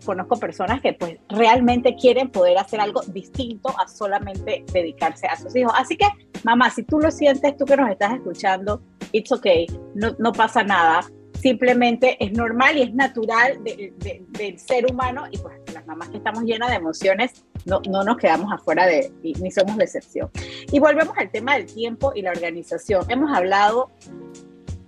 conozco 0.05 0.37
personas 0.37 0.81
que 0.81 0.93
pues 0.93 1.17
realmente 1.29 1.95
quieren 1.95 2.29
poder 2.29 2.57
hacer 2.57 2.79
algo 2.79 3.01
distinto 3.07 3.69
a 3.77 3.87
solamente 3.87 4.63
dedicarse 4.71 5.27
a 5.27 5.35
sus 5.35 5.55
hijos. 5.55 5.73
Así 5.75 5.95
que, 5.95 6.07
mamá, 6.43 6.69
si 6.69 6.83
tú 6.83 6.99
lo 6.99 7.11
sientes, 7.11 7.55
tú 7.57 7.65
que 7.65 7.77
nos 7.77 7.89
estás 7.89 8.13
escuchando, 8.13 8.81
it's 9.11 9.31
okay, 9.31 9.67
no, 9.95 10.31
pasa 10.31 10.63
nada 10.63 11.01
simplemente 11.41 12.17
es 12.19 12.33
normal 12.33 12.77
y 12.77 12.81
es 12.81 12.93
natural 12.93 13.63
del 13.63 14.59
ser 14.59 14.91
humano 14.91 15.23
y 15.31 15.37
pues 15.37 15.57
las 15.73 15.87
mamás 15.87 16.09
que 16.09 16.17
estamos 16.17 16.43
llenas 16.43 16.69
de 16.69 16.75
emociones 16.75 17.45
no, 17.65 17.81
no 17.89 18.03
nos 18.03 18.17
quedamos 18.17 18.51
afuera 18.51 18.85
de, 18.85 19.11
ni 19.21 19.51
somos 19.51 19.77
la 19.77 19.83
excepción. 19.83 20.29
Y 20.71 20.79
volvemos 20.79 21.17
al 21.17 21.29
tema 21.29 21.55
del 21.55 21.65
tiempo 21.65 22.11
y 22.15 22.21
la 22.21 22.31
organización. 22.31 23.05
Hemos 23.09 23.35
hablado 23.35 23.91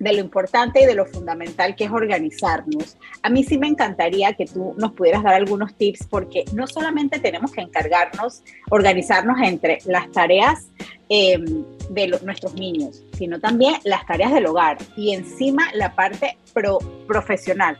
de 0.01 0.13
lo 0.13 0.19
importante 0.19 0.81
y 0.81 0.85
de 0.87 0.95
lo 0.95 1.05
fundamental 1.05 1.75
que 1.75 1.83
es 1.83 1.91
organizarnos. 1.91 2.97
A 3.21 3.29
mí 3.29 3.43
sí 3.43 3.59
me 3.59 3.67
encantaría 3.67 4.33
que 4.33 4.45
tú 4.45 4.73
nos 4.77 4.93
pudieras 4.93 5.21
dar 5.21 5.35
algunos 5.35 5.75
tips 5.75 6.07
porque 6.09 6.43
no 6.53 6.65
solamente 6.65 7.19
tenemos 7.19 7.51
que 7.51 7.61
encargarnos, 7.61 8.41
organizarnos 8.71 9.39
entre 9.43 9.77
las 9.85 10.11
tareas 10.11 10.69
em, 11.07 11.63
de 11.91 12.19
nuestros 12.23 12.55
niños, 12.55 13.03
sino 13.15 13.39
también 13.39 13.75
las 13.83 14.03
tareas 14.07 14.33
del 14.33 14.47
hogar 14.47 14.79
y 14.97 15.13
encima 15.13 15.69
la 15.75 15.93
parte 15.93 16.35
pro 16.51 16.79
profesional. 17.07 17.77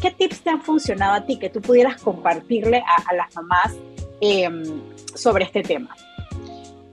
¿Qué 0.00 0.10
tips 0.10 0.40
te 0.40 0.50
han 0.50 0.62
funcionado 0.62 1.12
a 1.12 1.26
ti 1.26 1.38
que 1.38 1.50
tú 1.50 1.60
pudieras 1.60 2.00
compartirle 2.00 2.78
a, 2.78 3.10
a 3.10 3.14
las 3.14 3.34
mamás 3.36 3.76
em, 4.22 4.62
sobre 5.14 5.44
este 5.44 5.62
tema? 5.62 5.94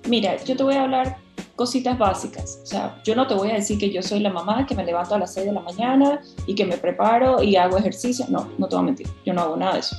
Mira, 0.08 0.36
yo 0.44 0.58
te 0.58 0.64
voy 0.64 0.74
a 0.74 0.84
hablar 0.84 1.18
cositas 1.56 1.98
básicas. 1.98 2.60
O 2.64 2.66
sea, 2.66 3.00
yo 3.04 3.16
no 3.16 3.28
te 3.28 3.36
voy 3.36 3.52
a 3.52 3.56
decir 3.56 3.78
que 3.78 3.92
yo 3.92 4.02
soy 4.02 4.20
la 4.20 4.32
mamá 4.32 4.66
que 4.66 4.74
me 4.76 4.84
levanto 4.84 5.16
a 5.16 5.20
las 5.20 5.34
6 5.34 5.46
de 5.46 5.52
la 5.54 5.62
mañana 5.62 6.22
y 6.48 6.56
que 6.56 6.66
me 6.66 6.78
preparo 6.78 7.44
y 7.44 7.56
hago 7.56 7.78
ejercicio. 7.78 8.26
No, 8.30 8.50
no 8.58 8.68
te 8.68 8.76
voy 8.76 8.84
a 8.84 8.86
mentir. 8.86 9.08
Yo 9.26 9.34
no 9.34 9.42
hago 9.42 9.58
nada 9.58 9.74
de 9.74 9.80
eso. 9.80 9.98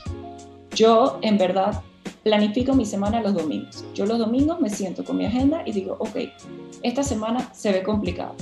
Yo, 0.75 1.19
en 1.23 1.39
verdad, 1.39 1.83
planifico 2.25 2.75
mi 2.75 2.85
semana 2.85 3.21
los 3.21 3.35
domingos. 3.35 3.85
Yo 3.95 4.07
los 4.07 4.19
domingos 4.19 4.61
me 4.61 4.71
siento 4.71 5.05
con 5.05 5.19
mi 5.19 5.27
agenda 5.27 5.63
y 5.65 5.73
digo, 5.73 5.97
ok, 5.99 6.17
esta 6.83 7.03
semana 7.03 7.53
se 7.55 7.73
ve 7.73 7.83
complicado. 7.83 8.35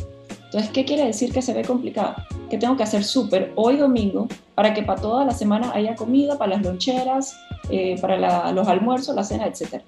Entonces, 0.44 0.70
¿qué 0.70 0.84
quiere 0.84 1.04
decir 1.04 1.32
que 1.32 1.42
se 1.42 1.52
ve 1.52 1.62
complicado? 1.62 2.14
Que 2.48 2.56
tengo 2.56 2.76
que 2.76 2.84
hacer 2.84 3.04
súper 3.04 3.52
hoy 3.54 3.76
domingo 3.76 4.28
para 4.54 4.72
que 4.72 4.82
para 4.82 5.00
toda 5.00 5.24
la 5.24 5.32
semana 5.32 5.72
haya 5.74 5.94
comida, 5.94 6.38
para 6.38 6.52
las 6.54 6.62
loncheras, 6.62 7.36
eh, 7.70 7.98
para 8.00 8.52
los 8.52 8.68
almuerzos, 8.68 9.14
la 9.14 9.24
cena, 9.24 9.46
etc. 9.46 9.82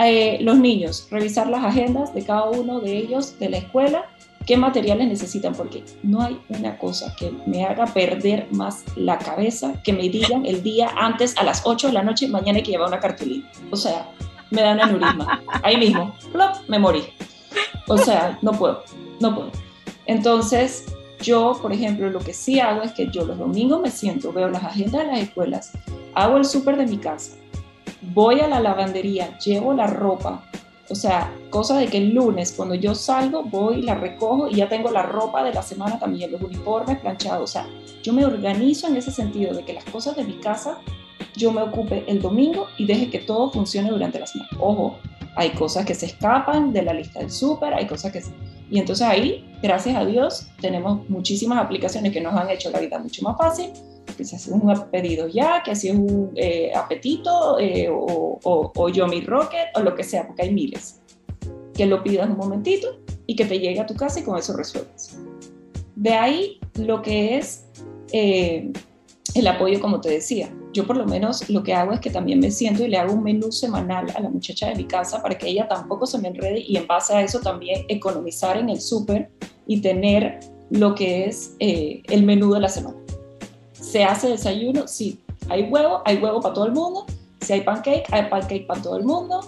Eh, 0.00 0.38
los 0.40 0.58
niños, 0.58 1.08
revisar 1.10 1.48
las 1.48 1.64
agendas 1.64 2.14
de 2.14 2.24
cada 2.24 2.50
uno 2.50 2.80
de 2.80 2.96
ellos 2.96 3.38
de 3.38 3.48
la 3.48 3.58
escuela, 3.58 4.04
qué 4.46 4.56
materiales 4.56 5.08
necesitan, 5.08 5.54
porque 5.54 5.84
no 6.02 6.22
hay 6.22 6.40
una 6.48 6.78
cosa 6.78 7.14
que 7.18 7.32
me 7.46 7.64
haga 7.64 7.86
perder 7.86 8.46
más 8.50 8.84
la 8.96 9.18
cabeza 9.18 9.74
que 9.82 9.92
me 9.92 10.08
digan 10.08 10.46
el 10.46 10.62
día 10.62 10.90
antes 10.96 11.36
a 11.36 11.42
las 11.42 11.62
8 11.64 11.88
de 11.88 11.92
la 11.92 12.02
noche, 12.02 12.28
mañana 12.28 12.58
hay 12.58 12.62
que 12.62 12.70
llevar 12.70 12.88
una 12.88 13.00
cartulina. 13.00 13.50
O 13.70 13.76
sea, 13.76 14.08
me 14.50 14.62
da 14.62 14.72
un 14.72 14.80
aneurisma. 14.80 15.42
Ahí 15.62 15.76
mismo, 15.76 16.14
me 16.68 16.78
morí. 16.78 17.02
O 17.88 17.98
sea, 17.98 18.38
no 18.42 18.52
puedo, 18.52 18.84
no 19.20 19.34
puedo. 19.34 19.50
Entonces, 20.06 20.86
yo, 21.22 21.58
por 21.60 21.72
ejemplo, 21.72 22.08
lo 22.10 22.20
que 22.20 22.32
sí 22.32 22.60
hago 22.60 22.82
es 22.82 22.92
que 22.92 23.08
yo 23.10 23.24
los 23.24 23.38
domingos 23.38 23.80
me 23.80 23.90
siento, 23.90 24.32
veo 24.32 24.48
las 24.48 24.64
agendas 24.64 25.02
de 25.02 25.06
las 25.06 25.20
escuelas, 25.20 25.72
hago 26.14 26.36
el 26.36 26.44
súper 26.44 26.76
de 26.76 26.86
mi 26.86 26.98
casa, 26.98 27.36
voy 28.02 28.40
a 28.40 28.48
la 28.48 28.60
lavandería, 28.60 29.36
llevo 29.38 29.72
la 29.74 29.86
ropa, 29.86 30.44
o 30.90 30.94
sea, 30.94 31.32
cosa 31.50 31.78
de 31.78 31.86
que 31.86 31.98
el 31.98 32.14
lunes 32.14 32.54
cuando 32.56 32.74
yo 32.74 32.94
salgo 32.94 33.42
voy, 33.42 33.82
la 33.82 33.94
recojo 33.94 34.48
y 34.48 34.56
ya 34.56 34.68
tengo 34.68 34.90
la 34.90 35.02
ropa 35.02 35.44
de 35.44 35.52
la 35.52 35.62
semana 35.62 35.98
también, 35.98 36.32
los 36.32 36.40
uniformes 36.40 36.98
planchados, 36.98 37.50
o 37.50 37.52
sea, 37.52 37.66
yo 38.02 38.12
me 38.12 38.24
organizo 38.24 38.86
en 38.86 38.96
ese 38.96 39.10
sentido 39.10 39.54
de 39.54 39.64
que 39.64 39.74
las 39.74 39.84
cosas 39.84 40.16
de 40.16 40.24
mi 40.24 40.34
casa 40.34 40.78
yo 41.34 41.52
me 41.52 41.62
ocupe 41.62 42.04
el 42.06 42.20
domingo 42.20 42.68
y 42.78 42.86
deje 42.86 43.10
que 43.10 43.18
todo 43.20 43.50
funcione 43.50 43.90
durante 43.90 44.18
la 44.18 44.26
semana. 44.26 44.50
Ojo, 44.58 44.98
hay 45.38 45.50
cosas 45.50 45.86
que 45.86 45.94
se 45.94 46.06
escapan 46.06 46.72
de 46.72 46.82
la 46.82 46.92
lista 46.92 47.20
del 47.20 47.30
súper, 47.30 47.72
hay 47.72 47.86
cosas 47.86 48.12
que... 48.12 48.20
Y 48.70 48.78
entonces 48.78 49.06
ahí, 49.06 49.48
gracias 49.62 49.96
a 49.96 50.04
Dios, 50.04 50.48
tenemos 50.60 51.08
muchísimas 51.08 51.64
aplicaciones 51.64 52.12
que 52.12 52.20
nos 52.20 52.34
han 52.34 52.50
hecho 52.50 52.70
la 52.70 52.80
vida 52.80 52.98
mucho 52.98 53.22
más 53.22 53.38
fácil 53.38 53.70
que 54.16 54.24
se 54.24 54.34
hace 54.34 54.50
un 54.50 54.90
pedido 54.90 55.28
ya, 55.28 55.62
que 55.62 55.70
así 55.70 55.88
es 55.88 55.94
un 55.94 56.32
eh, 56.34 56.72
apetito 56.74 57.58
eh, 57.60 57.88
o, 57.88 58.40
o, 58.42 58.72
o 58.74 58.88
Yomi 58.88 59.20
Rocket 59.20 59.68
o 59.76 59.80
lo 59.80 59.94
que 59.94 60.02
sea, 60.02 60.26
porque 60.26 60.42
hay 60.42 60.52
miles. 60.52 61.00
Que 61.72 61.86
lo 61.86 62.02
pidas 62.02 62.28
un 62.28 62.36
momentito 62.36 62.98
y 63.26 63.36
que 63.36 63.44
te 63.44 63.60
llegue 63.60 63.78
a 63.78 63.86
tu 63.86 63.94
casa 63.94 64.18
y 64.18 64.24
con 64.24 64.36
eso 64.36 64.56
resuelves. 64.56 65.16
De 65.94 66.14
ahí 66.14 66.58
lo 66.74 67.00
que 67.00 67.38
es 67.38 67.64
eh, 68.12 68.72
el 69.34 69.46
apoyo, 69.46 69.80
como 69.80 70.00
te 70.00 70.10
decía. 70.10 70.52
Yo 70.72 70.86
por 70.86 70.96
lo 70.96 71.06
menos 71.06 71.48
lo 71.48 71.62
que 71.62 71.74
hago 71.74 71.92
es 71.92 72.00
que 72.00 72.10
también 72.10 72.40
me 72.40 72.50
siento 72.50 72.84
y 72.84 72.88
le 72.88 72.98
hago 72.98 73.14
un 73.14 73.22
menú 73.22 73.50
semanal 73.50 74.06
a 74.14 74.20
la 74.20 74.28
muchacha 74.28 74.68
de 74.68 74.74
mi 74.74 74.84
casa 74.84 75.22
para 75.22 75.36
que 75.36 75.48
ella 75.48 75.66
tampoco 75.66 76.06
se 76.06 76.18
me 76.18 76.28
enrede 76.28 76.60
y 76.60 76.76
en 76.76 76.86
base 76.86 77.14
a 77.14 77.22
eso 77.22 77.40
también 77.40 77.84
economizar 77.88 78.56
en 78.56 78.68
el 78.68 78.80
súper 78.80 79.30
y 79.66 79.80
tener 79.80 80.40
lo 80.70 80.94
que 80.94 81.26
es 81.26 81.54
eh, 81.60 82.02
el 82.08 82.24
menú 82.24 82.52
de 82.52 82.60
la 82.60 82.68
semana. 82.68 82.96
¿Se 83.72 84.04
hace 84.04 84.28
desayuno? 84.28 84.86
Sí. 84.86 85.18
¿Hay 85.48 85.64
huevo? 85.64 86.02
Hay 86.04 86.16
huevo 86.16 86.40
para 86.40 86.54
todo 86.54 86.66
el 86.66 86.72
mundo. 86.72 87.06
Si 87.40 87.52
hay 87.52 87.62
pancake, 87.62 88.04
hay 88.10 88.28
pancake 88.28 88.66
para 88.66 88.82
todo 88.82 88.96
el 88.96 89.04
mundo. 89.04 89.40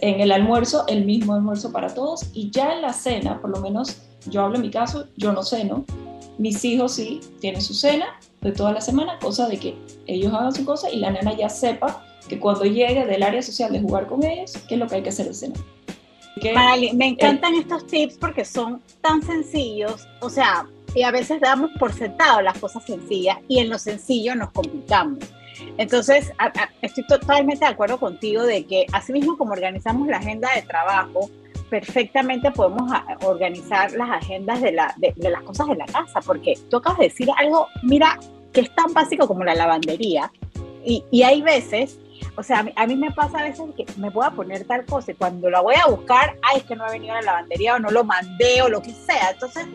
En 0.00 0.20
el 0.20 0.32
almuerzo, 0.32 0.84
el 0.88 1.04
mismo 1.04 1.34
almuerzo 1.34 1.70
para 1.70 1.92
todos. 1.92 2.26
Y 2.32 2.50
ya 2.50 2.72
en 2.74 2.82
la 2.82 2.92
cena, 2.92 3.40
por 3.40 3.50
lo 3.50 3.60
menos 3.60 3.98
yo 4.30 4.42
hablo 4.42 4.56
en 4.56 4.62
mi 4.62 4.70
caso, 4.70 5.06
yo 5.16 5.32
no 5.32 5.42
ceno. 5.42 5.84
Mis 6.38 6.64
hijos 6.64 6.92
sí 6.92 7.20
tienen 7.40 7.60
su 7.60 7.74
cena 7.74 8.18
de 8.40 8.52
toda 8.52 8.72
la 8.72 8.80
semana, 8.80 9.18
cosa 9.18 9.48
de 9.48 9.58
que 9.58 9.76
ellos 10.06 10.32
hagan 10.32 10.54
su 10.54 10.64
cosa 10.64 10.90
y 10.90 10.98
la 10.98 11.10
nena 11.10 11.36
ya 11.36 11.48
sepa 11.48 12.04
que 12.28 12.38
cuando 12.38 12.64
llegue 12.64 13.04
del 13.06 13.22
área 13.22 13.42
social 13.42 13.72
de 13.72 13.80
jugar 13.80 14.06
con 14.06 14.24
ellos, 14.24 14.52
qué 14.68 14.74
es 14.74 14.80
lo 14.80 14.86
que 14.86 14.96
hay 14.96 15.02
que 15.02 15.08
hacer 15.08 15.26
en 15.26 15.34
cena. 15.34 15.54
me 16.94 17.06
encantan 17.06 17.54
estos 17.54 17.86
tips 17.86 18.16
porque 18.18 18.44
son 18.44 18.80
tan 19.00 19.22
sencillos, 19.22 20.06
o 20.20 20.30
sea, 20.30 20.66
y 20.94 21.02
a 21.02 21.10
veces 21.10 21.40
damos 21.40 21.70
por 21.78 21.92
sentado 21.92 22.40
las 22.40 22.58
cosas 22.58 22.84
sencillas 22.84 23.38
y 23.48 23.58
en 23.58 23.68
lo 23.68 23.78
sencillo 23.78 24.34
nos 24.34 24.50
complicamos. 24.52 25.18
Entonces, 25.76 26.32
estoy 26.82 27.04
totalmente 27.06 27.64
de 27.64 27.70
acuerdo 27.70 27.98
contigo 27.98 28.44
de 28.44 28.64
que 28.64 28.86
así 28.92 29.12
mismo 29.12 29.36
como 29.36 29.52
organizamos 29.52 30.06
la 30.08 30.18
agenda 30.18 30.48
de 30.54 30.62
trabajo, 30.62 31.30
perfectamente 31.68 32.50
podemos 32.50 32.90
organizar 33.22 33.92
las 33.92 34.10
agendas 34.10 34.60
de, 34.60 34.72
la, 34.72 34.94
de, 34.96 35.12
las 35.30 35.42
cosas 35.42 35.68
de 35.68 35.76
la 35.76 35.86
casa, 35.86 36.20
porque 36.24 36.54
tú 36.70 36.78
acabas 36.78 36.98
de 36.98 37.04
decir 37.04 37.28
algo, 37.36 37.68
mira, 37.82 38.18
que 38.52 38.62
es 38.62 38.74
tan 38.74 38.92
básico 38.92 39.26
como 39.26 39.44
la 39.44 39.54
lavandería, 39.54 40.30
y, 40.84 41.04
y 41.10 41.22
hay 41.22 41.42
veces, 41.42 41.98
o 42.36 42.42
sea, 42.42 42.64
a 42.74 42.86
mí, 42.86 42.96
me 42.96 43.10
pasa 43.10 43.38
a 43.38 43.42
veces 43.42 43.66
que 43.76 43.84
me 43.96 44.10
voy 44.10 44.24
a 44.24 44.30
poner 44.30 44.64
tal 44.64 44.84
cosa 44.84 45.12
y 45.12 45.14
cuando 45.14 45.50
la 45.50 45.60
voy 45.60 45.74
a 45.74 45.88
buscar, 45.88 46.36
ay, 46.42 46.58
es 46.58 46.64
que 46.64 46.76
no 46.76 46.84
ha 46.84 46.90
venido 46.90 47.14
a 47.14 47.16
la 47.16 47.32
lavandería 47.32 47.74
o 47.74 47.78
no 47.78 47.90
lo 47.90 48.04
mandé 48.04 48.62
o 48.62 48.68
lo 48.68 48.80
que 48.80 48.92
sea. 48.92 49.30
Entonces, 49.32 49.66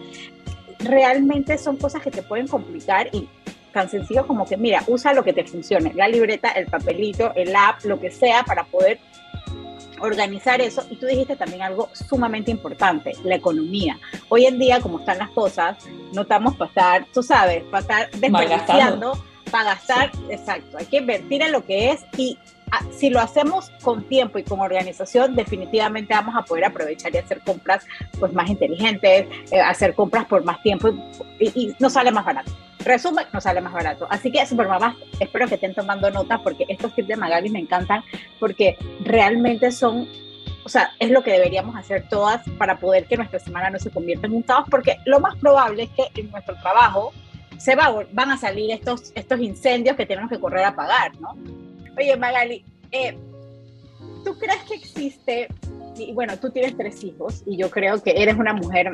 realmente 0.80 1.58
son 1.58 1.78
cosas 1.78 2.02
que 2.02 2.12
te 2.12 2.24
pueden 2.24 2.48
complicar 2.48 3.10
y 3.12 3.28
tan 3.74 3.90
sencillo 3.90 4.26
como 4.26 4.46
que, 4.46 4.56
mira, 4.56 4.84
usa 4.88 5.14
lo 5.14 5.24
que 5.24 5.34
te 5.34 5.44
funcione, 5.44 5.94
la 5.94 6.08
libreta, 6.08 6.50
el 6.52 6.68
papelito, 6.68 7.34
el 7.36 7.56
app, 7.56 7.84
lo 7.84 8.00
que 8.00 8.12
sea, 8.12 8.44
para 8.44 8.64
poder 8.64 9.00
organizar 10.04 10.60
eso. 10.62 10.86
Y 10.90 10.98
tú 10.98 11.06
dijiste 11.06 11.36
también 11.36 11.62
algo 11.62 11.90
sumamente 11.94 12.52
importante, 12.52 13.14
la 13.24 13.36
economía. 13.36 13.98
Hoy 14.30 14.46
en 14.46 14.60
día, 14.60 14.82
como 14.82 15.00
están 15.00 15.18
las 15.18 15.30
cosas, 15.30 15.78
no 16.12 16.24
estamos 16.24 16.56
para 16.56 16.70
estar, 16.70 17.06
tú 17.14 17.24
sabes, 17.24 17.64
para 17.64 17.82
estar 17.82 18.12
desperdiciando, 18.12 19.24
para 19.50 19.76
gastar, 19.76 20.12
exacto, 20.30 20.78
hay 20.78 20.86
que 20.86 20.98
invertir 20.98 21.42
en 21.42 21.52
lo 21.52 21.66
que 21.66 21.92
es 21.92 22.06
y 22.18 22.38
si 22.92 23.10
lo 23.10 23.20
hacemos 23.20 23.72
con 23.82 24.04
tiempo 24.08 24.38
y 24.38 24.44
con 24.44 24.60
organización, 24.60 25.36
definitivamente 25.36 26.14
vamos 26.14 26.36
a 26.36 26.44
poder 26.44 26.66
aprovechar 26.66 27.14
y 27.14 27.18
hacer 27.18 27.42
compras 27.42 27.86
pues 28.20 28.34
más 28.34 28.50
inteligentes, 28.50 29.28
eh, 29.52 29.60
hacer 29.60 29.94
compras 29.94 30.26
por 30.26 30.44
más 30.44 30.62
tiempo 30.62 30.90
y, 31.40 31.48
y 31.54 31.76
nos 31.80 31.94
sale 31.94 32.12
más 32.12 32.26
barato. 32.26 32.52
Resumen, 32.84 33.26
nos 33.32 33.44
sale 33.44 33.62
más 33.62 33.74
barato. 33.74 34.08
Así 34.10 34.32
que, 34.32 34.46
super 34.46 34.68
mamás, 34.68 34.96
espero 35.20 35.48
que 35.48 35.56
estén 35.56 35.74
tomando 35.74 36.10
nota 36.12 36.40
porque 36.40 36.66
estos 36.68 36.94
tips 36.94 37.08
de 37.08 37.16
Magali 37.16 37.50
me 37.50 37.60
encantan 37.60 38.04
porque 38.40 38.78
realmente 39.02 39.72
son, 39.72 40.08
o 40.66 40.70
sea, 40.70 40.92
es 41.00 41.10
lo 41.10 41.24
que 41.24 41.32
deberíamos 41.32 41.76
hacer 41.76 42.08
todas 42.10 42.42
para 42.58 42.78
poder 42.80 43.06
que 43.06 43.16
nuestra 43.16 43.40
semana 43.40 43.70
no 43.70 43.80
se 43.80 43.90
convierta 43.90 44.28
en 44.28 44.34
un 44.34 44.42
caos 44.42 44.66
porque 44.70 44.98
lo 45.06 45.20
más 45.20 45.36
probable 45.38 45.84
es 45.84 45.90
que 45.92 46.22
en 46.22 46.30
nuestro 46.32 46.56
trabajo 46.60 47.14
se 47.58 47.76
va, 47.76 47.94
van 48.12 48.32
a 48.32 48.38
salir 48.38 48.72
estos, 48.72 49.14
estos 49.16 49.40
incendios 49.40 49.96
que 49.96 50.06
tenemos 50.06 50.30
que 50.30 50.40
correr 50.40 50.66
a 50.66 50.70
apagar, 50.70 51.18
¿no? 51.20 51.38
Oye, 51.98 52.18
Magali, 52.18 52.66
eh, 52.92 53.18
¿tú 54.24 54.38
crees 54.38 54.64
que 54.64 54.76
existe, 54.76 55.48
y 55.98 56.12
bueno, 56.14 56.38
tú 56.40 56.50
tienes 56.50 56.76
tres 56.76 57.04
hijos 57.04 57.44
y 57.46 57.58
yo 57.58 57.70
creo 57.70 58.02
que 58.02 58.14
eres 58.16 58.36
una 58.36 58.54
mujer 58.54 58.92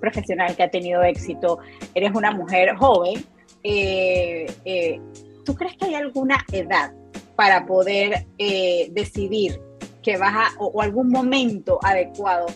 profesional 0.00 0.54
que 0.56 0.64
ha 0.64 0.70
tenido 0.70 1.02
éxito, 1.02 1.58
eres 1.94 2.12
una 2.14 2.32
mujer 2.32 2.74
joven, 2.76 3.24
eh, 3.62 4.46
eh, 4.64 5.00
¿tú 5.44 5.54
crees 5.54 5.76
que 5.76 5.86
hay 5.86 5.94
alguna 5.94 6.44
edad 6.52 6.92
para 7.36 7.64
poder 7.64 8.26
eh, 8.38 8.88
decidir 8.90 9.60
que 10.02 10.16
vas 10.16 10.34
a, 10.34 10.58
o, 10.58 10.82
algún 10.82 11.08
momento 11.08 11.78
adecuado 11.82 12.46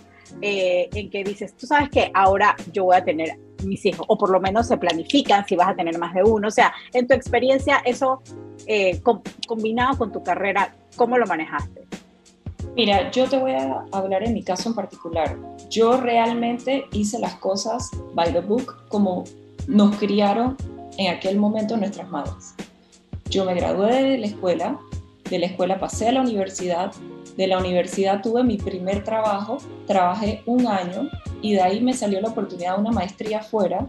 en 0.42 1.08
que 1.08 1.24
dices, 1.24 1.56
tú 1.56 1.66
sabes 1.66 1.88
que 1.88 2.10
ahora 2.12 2.56
yo 2.72 2.84
voy 2.84 2.96
a 2.96 3.04
tener 3.04 3.38
mis 3.64 3.84
hijos, 3.86 4.04
o 4.08 4.18
por 4.18 4.30
lo 4.30 4.40
menos 4.40 4.66
se 4.68 4.76
planifican 4.76 5.46
si 5.46 5.56
vas 5.56 5.68
a 5.68 5.74
tener 5.74 5.98
más 5.98 6.14
de 6.14 6.22
uno. 6.22 6.48
O 6.48 6.50
sea, 6.50 6.72
en 6.92 7.06
tu 7.06 7.14
experiencia, 7.14 7.82
eso 7.84 8.22
combinado 9.46 9.98
con 9.98 10.12
tu 10.12 10.22
carrera, 10.22 10.74
¿cómo 10.96 11.18
lo 11.18 11.26
manejaste? 11.26 11.86
Mira, 12.74 13.10
yo 13.10 13.28
te 13.28 13.38
voy 13.38 13.52
a 13.52 13.84
hablar 13.92 14.22
en 14.24 14.34
mi 14.34 14.42
caso 14.42 14.68
en 14.68 14.74
particular. 14.74 15.36
Yo 15.70 15.98
realmente 15.98 16.84
hice 16.92 17.18
las 17.18 17.34
cosas 17.36 17.90
by 18.14 18.32
the 18.32 18.40
book 18.40 18.86
como 18.88 19.24
nos 19.66 19.96
criaron 19.96 20.56
en 20.98 21.14
aquel 21.14 21.38
momento 21.38 21.76
nuestras 21.76 22.10
madres. 22.10 22.54
Yo 23.30 23.44
me 23.44 23.54
gradué 23.54 24.02
de 24.02 24.18
la 24.18 24.26
escuela, 24.26 24.78
de 25.30 25.38
la 25.38 25.46
escuela 25.46 25.80
pasé 25.80 26.08
a 26.08 26.12
la 26.12 26.20
universidad, 26.20 26.92
de 27.36 27.46
la 27.46 27.58
universidad 27.58 28.22
tuve 28.22 28.42
mi 28.44 28.56
primer 28.56 29.04
trabajo, 29.04 29.58
trabajé 29.86 30.42
un 30.46 30.66
año 30.66 31.08
y 31.42 31.54
de 31.54 31.60
ahí 31.60 31.80
me 31.80 31.94
salió 31.94 32.20
la 32.20 32.28
oportunidad 32.28 32.76
de 32.76 32.80
una 32.80 32.92
maestría 32.92 33.40
afuera. 33.40 33.88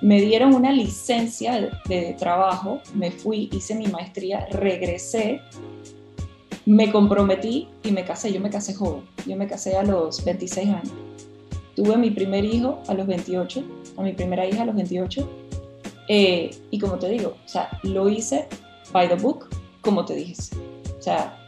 Me 0.00 0.20
dieron 0.20 0.54
una 0.54 0.72
licencia 0.72 1.60
de, 1.60 1.70
de 1.88 2.14
trabajo, 2.14 2.80
me 2.94 3.10
fui, 3.10 3.48
hice 3.52 3.74
mi 3.74 3.86
maestría, 3.86 4.46
regresé 4.50 5.40
me 6.64 6.92
comprometí 6.92 7.68
y 7.82 7.90
me 7.90 8.04
casé. 8.04 8.32
Yo 8.32 8.40
me 8.40 8.50
casé 8.50 8.74
joven. 8.74 9.02
Yo 9.26 9.36
me 9.36 9.46
casé 9.46 9.76
a 9.76 9.82
los 9.82 10.24
26 10.24 10.68
años. 10.68 10.92
Tuve 11.74 11.96
mi 11.96 12.10
primer 12.10 12.44
hijo 12.44 12.82
a 12.86 12.94
los 12.94 13.06
28, 13.06 13.64
a 13.96 14.02
mi 14.02 14.12
primera 14.12 14.46
hija 14.46 14.62
a 14.62 14.66
los 14.66 14.74
28. 14.74 15.28
Eh, 16.08 16.50
y 16.70 16.78
como 16.78 16.98
te 16.98 17.08
digo, 17.08 17.36
o 17.44 17.48
sea, 17.48 17.68
lo 17.82 18.08
hice 18.08 18.46
by 18.92 19.08
the 19.08 19.14
book, 19.14 19.48
como 19.80 20.04
te 20.04 20.14
dije. 20.14 20.34
O 20.98 21.02
sea, 21.02 21.41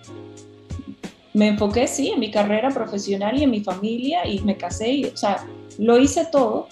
me 1.35 1.49
enfoqué, 1.49 1.87
sí, 1.87 2.11
en 2.11 2.20
mi 2.20 2.31
carrera 2.31 2.70
profesional 2.70 3.38
y 3.38 3.42
en 3.42 3.51
mi 3.51 3.61
familia 3.61 4.27
y 4.27 4.40
me 4.40 4.57
casé. 4.57 4.90
Y, 4.90 5.05
o 5.05 5.16
sea, 5.16 5.47
lo 5.79 5.99
hice 5.99 6.27
todo. 6.33 6.68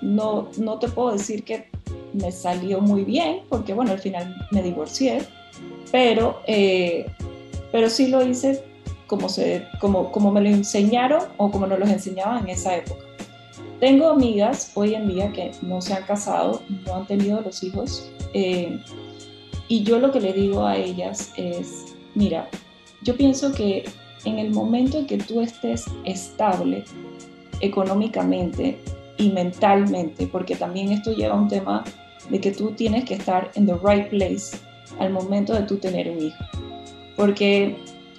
No, 0.00 0.48
no 0.56 0.78
te 0.78 0.88
puedo 0.88 1.12
decir 1.12 1.44
que 1.44 1.68
me 2.14 2.32
salió 2.32 2.80
muy 2.80 3.04
bien, 3.04 3.42
porque 3.48 3.74
bueno, 3.74 3.92
al 3.92 3.98
final 3.98 4.34
me 4.50 4.62
divorcié 4.62 5.20
pero, 5.90 6.40
eh, 6.46 7.06
pero 7.72 7.90
sí 7.90 8.08
lo 8.08 8.24
hice 8.24 8.62
como, 9.06 9.28
se, 9.28 9.66
como, 9.80 10.12
como 10.12 10.30
me 10.30 10.40
lo 10.40 10.48
enseñaron 10.48 11.24
o 11.36 11.50
como 11.50 11.66
nos 11.66 11.78
lo 11.78 11.86
enseñaban 11.86 12.44
en 12.44 12.50
esa 12.50 12.76
época. 12.76 13.04
Tengo 13.80 14.10
amigas 14.10 14.72
hoy 14.74 14.94
en 14.94 15.08
día 15.08 15.32
que 15.32 15.52
no 15.62 15.80
se 15.80 15.94
han 15.94 16.04
casado, 16.04 16.62
no 16.86 16.96
han 16.96 17.06
tenido 17.06 17.40
los 17.40 17.62
hijos, 17.62 18.10
eh, 18.34 18.78
y 19.68 19.82
yo 19.84 19.98
lo 19.98 20.12
que 20.12 20.20
le 20.20 20.32
digo 20.32 20.66
a 20.66 20.76
ellas 20.76 21.32
es, 21.36 21.96
mira, 22.14 22.48
yo 23.02 23.16
pienso 23.16 23.52
que 23.52 23.84
en 24.24 24.38
el 24.38 24.50
momento 24.50 24.98
en 24.98 25.06
que 25.06 25.18
tú 25.18 25.40
estés 25.40 25.86
estable 26.04 26.84
económicamente 27.60 28.78
y 29.16 29.30
mentalmente, 29.30 30.26
porque 30.26 30.56
también 30.56 30.92
esto 30.92 31.12
lleva 31.12 31.34
a 31.34 31.38
un 31.38 31.48
tema 31.48 31.84
de 32.28 32.40
que 32.40 32.50
tú 32.52 32.72
tienes 32.72 33.04
que 33.04 33.14
estar 33.14 33.50
en 33.54 33.66
the 33.66 33.74
right 33.84 34.08
place 34.08 34.56
al 34.98 35.12
momento 35.12 35.54
de 35.54 35.62
tú 35.62 35.76
tener 35.76 36.10
un 36.10 36.22
hijo. 36.22 36.44
Porque, 37.16 37.76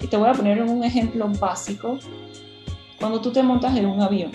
te 0.10 0.18
voy 0.18 0.30
a 0.30 0.34
poner 0.34 0.62
un 0.62 0.84
ejemplo 0.84 1.28
básico, 1.40 2.00
cuando 3.00 3.22
tú 3.22 3.32
te 3.32 3.42
montas 3.42 3.76
en 3.78 3.86
un 3.86 4.02
avión 4.02 4.32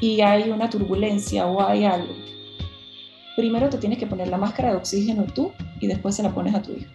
y 0.00 0.20
hay 0.20 0.50
una 0.50 0.70
turbulencia 0.70 1.46
o 1.46 1.62
hay 1.62 1.84
algo, 1.84 2.12
primero 3.36 3.68
te 3.68 3.78
tienes 3.78 3.98
que 3.98 4.06
poner 4.06 4.28
la 4.28 4.38
máscara 4.38 4.70
de 4.70 4.76
oxígeno 4.76 5.24
tú 5.34 5.52
y 5.78 5.86
después 5.86 6.14
se 6.14 6.22
la 6.22 6.30
pones 6.30 6.54
a 6.54 6.62
tu 6.62 6.72
hijo. 6.72 6.90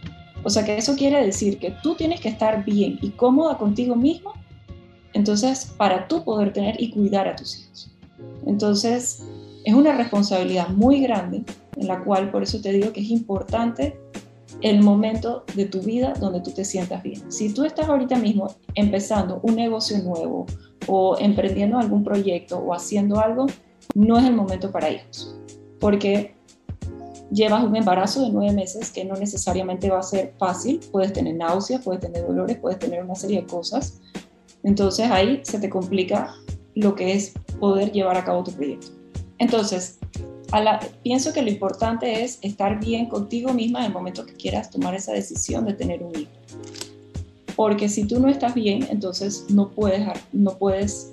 O 0.46 0.48
sea 0.48 0.64
que 0.64 0.76
eso 0.76 0.94
quiere 0.94 1.26
decir 1.26 1.58
que 1.58 1.72
tú 1.82 1.96
tienes 1.96 2.20
que 2.20 2.28
estar 2.28 2.64
bien 2.64 3.00
y 3.02 3.10
cómoda 3.10 3.58
contigo 3.58 3.96
mismo, 3.96 4.32
entonces 5.12 5.74
para 5.76 6.06
tú 6.06 6.22
poder 6.22 6.52
tener 6.52 6.80
y 6.80 6.92
cuidar 6.92 7.26
a 7.26 7.34
tus 7.34 7.58
hijos. 7.58 7.90
Entonces 8.46 9.24
es 9.64 9.74
una 9.74 9.96
responsabilidad 9.96 10.68
muy 10.68 11.00
grande 11.00 11.42
en 11.76 11.88
la 11.88 11.98
cual 12.04 12.30
por 12.30 12.44
eso 12.44 12.60
te 12.60 12.70
digo 12.70 12.92
que 12.92 13.00
es 13.00 13.10
importante 13.10 13.98
el 14.60 14.84
momento 14.84 15.42
de 15.56 15.64
tu 15.64 15.80
vida 15.80 16.12
donde 16.20 16.40
tú 16.40 16.52
te 16.52 16.64
sientas 16.64 17.02
bien. 17.02 17.20
Si 17.32 17.52
tú 17.52 17.64
estás 17.64 17.88
ahorita 17.88 18.14
mismo 18.14 18.54
empezando 18.76 19.40
un 19.42 19.56
negocio 19.56 19.98
nuevo 19.98 20.46
o 20.86 21.16
emprendiendo 21.18 21.76
algún 21.76 22.04
proyecto 22.04 22.58
o 22.58 22.72
haciendo 22.72 23.18
algo, 23.18 23.46
no 23.96 24.16
es 24.16 24.24
el 24.24 24.36
momento 24.36 24.70
para 24.70 24.90
hijos, 24.90 25.34
porque 25.80 26.35
llevas 27.30 27.64
un 27.64 27.76
embarazo 27.76 28.22
de 28.22 28.30
nueve 28.30 28.52
meses 28.52 28.90
que 28.90 29.04
no 29.04 29.14
necesariamente 29.14 29.90
va 29.90 30.00
a 30.00 30.02
ser 30.02 30.34
fácil, 30.38 30.80
puedes 30.92 31.12
tener 31.12 31.34
náuseas, 31.34 31.82
puedes 31.82 32.00
tener 32.00 32.26
dolores, 32.26 32.58
puedes 32.58 32.78
tener 32.78 33.02
una 33.02 33.14
serie 33.14 33.42
de 33.42 33.46
cosas. 33.46 34.00
Entonces 34.62 35.10
ahí 35.10 35.40
se 35.42 35.58
te 35.58 35.68
complica 35.68 36.34
lo 36.74 36.94
que 36.94 37.14
es 37.14 37.32
poder 37.58 37.92
llevar 37.92 38.16
a 38.16 38.24
cabo 38.24 38.44
tu 38.44 38.52
proyecto. 38.52 38.88
Entonces, 39.38 39.98
pienso 41.02 41.32
que 41.32 41.42
lo 41.42 41.50
importante 41.50 42.24
es 42.24 42.38
estar 42.42 42.80
bien 42.80 43.06
contigo 43.06 43.52
misma 43.52 43.80
en 43.80 43.86
el 43.86 43.92
momento 43.92 44.24
que 44.24 44.34
quieras 44.34 44.70
tomar 44.70 44.94
esa 44.94 45.12
decisión 45.12 45.64
de 45.66 45.74
tener 45.74 46.02
un 46.02 46.18
hijo. 46.18 46.30
Porque 47.54 47.88
si 47.88 48.04
tú 48.04 48.20
no 48.20 48.28
estás 48.28 48.54
bien, 48.54 48.86
entonces 48.90 49.46
no 49.48 49.70
puedes, 49.70 50.06
no 50.32 50.58
puedes 50.58 51.12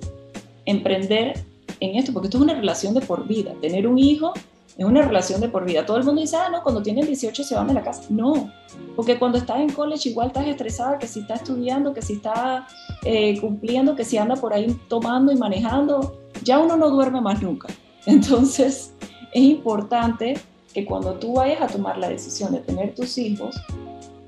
emprender 0.65 1.39
en 1.79 1.95
esto, 1.95 2.13
porque 2.13 2.27
esto 2.27 2.37
es 2.37 2.43
una 2.43 2.53
relación 2.53 2.93
de 2.93 3.01
por 3.01 3.27
vida. 3.27 3.53
Tener 3.61 3.87
un 3.87 3.97
hijo 3.97 4.33
es 4.77 4.85
una 4.85 5.01
relación 5.03 5.39
de 5.39 5.49
por 5.49 5.65
vida. 5.65 5.85
Todo 5.85 5.97
el 5.97 6.03
mundo 6.03 6.21
dice, 6.21 6.35
ah, 6.35 6.49
no, 6.49 6.63
cuando 6.63 6.81
tienen 6.81 7.05
18 7.05 7.43
se 7.43 7.55
van 7.55 7.67
de 7.67 7.73
la 7.75 7.83
casa. 7.83 8.03
No, 8.09 8.51
porque 8.95 9.19
cuando 9.19 9.37
estás 9.37 9.59
en 9.59 9.69
college 9.69 10.09
igual 10.09 10.27
estás 10.27 10.47
estresada, 10.47 10.97
que 10.97 11.07
si 11.07 11.19
está 11.21 11.35
estudiando, 11.35 11.93
que 11.93 12.01
si 12.01 12.13
está 12.13 12.67
eh, 13.03 13.39
cumpliendo, 13.39 13.95
que 13.95 14.03
si 14.03 14.17
anda 14.17 14.35
por 14.35 14.53
ahí 14.53 14.75
tomando 14.87 15.31
y 15.31 15.35
manejando, 15.35 16.17
ya 16.43 16.59
uno 16.59 16.75
no 16.75 16.89
duerme 16.89 17.21
más 17.21 17.41
nunca. 17.41 17.67
Entonces, 18.05 18.93
es 19.31 19.43
importante 19.43 20.39
que 20.73 20.85
cuando 20.85 21.13
tú 21.13 21.33
vayas 21.33 21.61
a 21.61 21.67
tomar 21.67 21.97
la 21.97 22.09
decisión 22.09 22.51
de 22.51 22.59
tener 22.59 22.95
tus 22.95 23.17
hijos, 23.19 23.55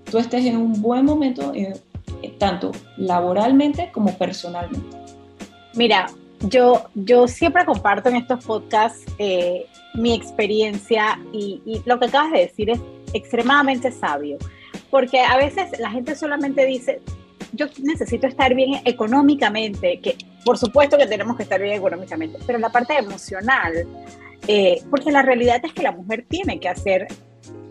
tú 0.10 0.20
estés 0.20 0.46
en 0.46 0.58
un 0.58 0.80
buen 0.80 1.06
momento, 1.06 1.52
eh, 1.56 1.74
tanto 2.38 2.72
laboralmente 2.98 3.92
como 3.92 4.16
personalmente. 4.16 4.96
Mira, 5.74 6.08
yo, 6.42 6.84
yo 6.94 7.28
siempre 7.28 7.66
comparto 7.66 8.10
en 8.10 8.18
estos 8.18 8.46
podcasts 8.46 9.04
eh, 9.18 9.66
mi 9.96 10.14
experiencia 10.14 11.20
y, 11.32 11.82
lo 11.86 12.00
que 12.00 12.06
acabas 12.06 12.32
de 12.32 12.40
decir 12.40 12.70
es 12.70 12.80
extremadamente 13.14 13.92
sabio, 13.92 14.38
porque 14.90 15.22
a 15.22 15.38
veces 15.38 15.80
la 15.80 15.90
gente 15.90 16.16
solamente 16.16 16.66
dice, 16.66 17.02
yo 17.54 17.68
necesito 17.82 18.28
estar 18.28 18.54
bien 18.54 18.82
económicamente, 18.86 20.00
que 20.02 20.18
por 20.44 20.58
supuesto 20.58 20.98
que 20.98 21.08
tenemos 21.08 21.38
que 21.38 21.44
estar 21.44 21.62
bien 21.62 21.76
económicamente, 21.76 22.40
pero 22.46 22.60
la 22.60 22.70
parte 22.70 22.98
emocional, 22.98 23.74
eh, 24.48 24.82
porque 24.90 25.12
la 25.12 25.22
realidad 25.22 25.62
es 25.64 25.74
que 25.74 25.84
la 25.84 25.92
mujer 25.92 26.26
tiene 26.28 26.60
que 26.60 26.70
hacer 26.70 27.08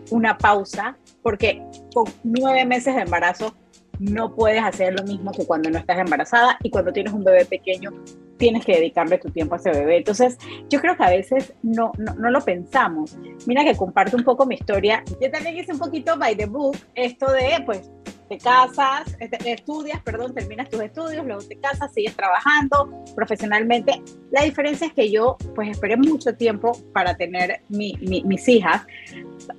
una 0.09 0.37
pausa, 0.37 0.97
porque 1.21 1.61
con 1.93 2.05
nueve 2.23 2.65
meses 2.65 2.95
de 2.95 3.01
embarazo 3.01 3.55
no 3.99 4.35
puedes 4.35 4.61
hacer 4.61 4.93
lo 4.93 5.03
mismo 5.03 5.31
que 5.31 5.45
cuando 5.45 5.69
no 5.69 5.79
estás 5.79 5.99
embarazada 5.99 6.57
y 6.63 6.69
cuando 6.69 6.91
tienes 6.91 7.13
un 7.13 7.23
bebé 7.23 7.45
pequeño 7.45 7.91
tienes 8.37 8.65
que 8.65 8.75
dedicarle 8.75 9.17
tu 9.17 9.29
tiempo 9.29 9.55
a 9.55 9.57
ese 9.57 9.71
bebé. 9.71 9.97
Entonces, 9.97 10.37
yo 10.69 10.79
creo 10.81 10.95
que 10.97 11.03
a 11.03 11.09
veces 11.09 11.53
no, 11.63 11.91
no, 11.97 12.13
no, 12.15 12.29
lo 12.29 12.41
pensamos. 12.41 13.17
Mira 13.45 13.63
que 13.63 13.75
comparto 13.75 14.17
un 14.17 14.23
poco 14.23 14.45
mi 14.45 14.55
historia. 14.55 15.03
Yo 15.21 15.31
también 15.31 15.57
hice 15.57 15.73
un 15.73 15.79
poquito 15.79 16.17
by 16.17 16.35
the 16.35 16.45
book 16.45 16.77
esto 16.95 17.31
de, 17.31 17.63
pues, 17.65 17.89
te 18.27 18.37
casas, 18.39 19.15
estudias, 19.45 20.01
perdón, 20.01 20.33
terminas 20.33 20.69
tus 20.69 20.81
estudios, 20.81 21.25
luego 21.25 21.41
te 21.43 21.57
casas, 21.57 21.93
sigues 21.93 22.15
trabajando 22.15 23.03
profesionalmente. 23.15 24.01
La 24.31 24.43
diferencia 24.43 24.87
es 24.87 24.93
que 24.93 25.11
yo 25.11 25.37
pues 25.53 25.69
esperé 25.69 25.95
mucho 25.95 26.35
tiempo 26.35 26.71
para 26.91 27.15
tener 27.15 27.61
mis 27.69 28.49
hijas, 28.49 28.81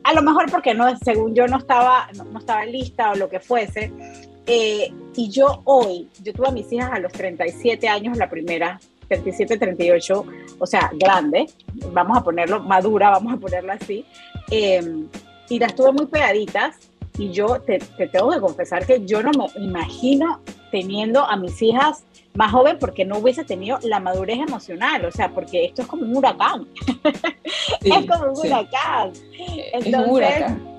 a 0.05 0.13
lo 0.13 0.23
mejor 0.23 0.51
porque 0.51 0.75
no, 0.75 0.97
según 0.99 1.35
yo 1.35 1.47
no 1.47 1.59
estaba, 1.59 2.09
no, 2.17 2.39
estaba 2.39 2.65
lista 2.65 3.13
o 3.13 3.17
lo 3.17 3.29
que 3.29 3.41
fuese. 3.41 3.93
Eh, 4.47 4.93
y 5.17 5.31
yo 5.31 5.63
hoy, 5.65 6.09
yo 6.23 6.33
tuve 6.33 6.49
a 6.49 6.53
mis 6.53 6.71
hijas 6.73 6.93
a 6.93 7.01
los 7.01 7.13
37 7.13 7.89
años, 7.89 8.17
la 8.17 8.31
primera, 8.31 8.79
37, 9.09 9.59
38, 9.59 10.25
o 10.59 10.67
sea, 10.67 10.91
grande, 10.95 11.47
vamos 11.93 12.17
a 12.17 12.23
ponerlo 12.23 12.61
madura, 12.61 13.11
vamos 13.11 13.35
a 13.35 13.37
ponerlo 13.39 13.73
así, 13.73 14.05
eh, 14.51 15.05
y 15.49 15.59
las 15.59 15.75
tuve 15.75 15.93
muy 15.93 16.07
pegaditas 16.07 16.77
y 17.19 17.31
yo 17.31 17.61
te, 17.61 17.79
tengo 17.79 18.31
que 18.31 18.41
confesar 18.41 18.87
que 18.87 19.05
yo 19.05 19.23
no 19.23 19.31
me 19.33 19.47
imagino 19.63 20.41
teniendo 20.71 21.25
a 21.25 21.37
mis 21.37 21.61
hijas 21.63 22.05
más 22.35 22.53
joven 22.53 22.77
porque 22.79 23.05
no 23.05 23.19
hubiese 23.19 23.45
tenido 23.45 23.79
la 23.83 23.99
madurez 23.99 24.39
emocional, 24.39 25.05
o 25.07 25.11
sea, 25.11 25.31
porque 25.31 25.65
esto 25.65 25.83
es 25.83 25.89
como 25.89 26.03
un 26.03 26.15
huracán. 26.15 26.69
es 27.83 28.07
como 28.07 28.33
un 28.33 28.39
huracán. 28.39 29.13
es 29.73 29.87
un 29.87 30.11
huracán 30.11 30.76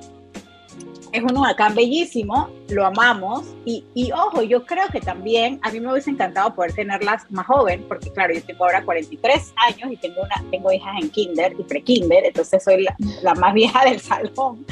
es 1.12 1.24
un 1.24 1.38
huracán 1.38 1.76
bellísimo, 1.76 2.50
lo 2.70 2.86
amamos 2.86 3.46
y, 3.65 3.84
y, 3.93 4.12
ojo, 4.12 4.41
yo 4.43 4.65
creo 4.65 4.88
que 4.91 5.00
también 5.00 5.60
a 5.63 5.72
mí 5.72 5.80
me 5.80 5.91
hubiese 5.91 6.10
encantado 6.10 6.54
poder 6.54 6.74
tenerlas 6.74 7.30
más 7.32 7.46
joven, 7.48 7.86
porque 7.88 8.12
claro, 8.12 8.34
yo 8.34 8.43
tengo 8.43 8.65
ahora 8.65 8.84
43 8.84 9.54
años 9.67 9.91
y 9.91 9.98
tengo, 9.98 10.22
una, 10.22 10.52
tengo 10.52 10.72
hijas 10.72 10.96
en 11.02 11.10
kinder 11.10 11.56
y 11.58 11.63
pre-kinder, 11.63 12.26
entonces 12.26 12.63
soy 12.63 12.84
la, 12.84 12.96
la, 13.24 13.36
más 13.36 13.54
vieja 13.54 13.86
del 13.86 14.00
salón 14.00 14.65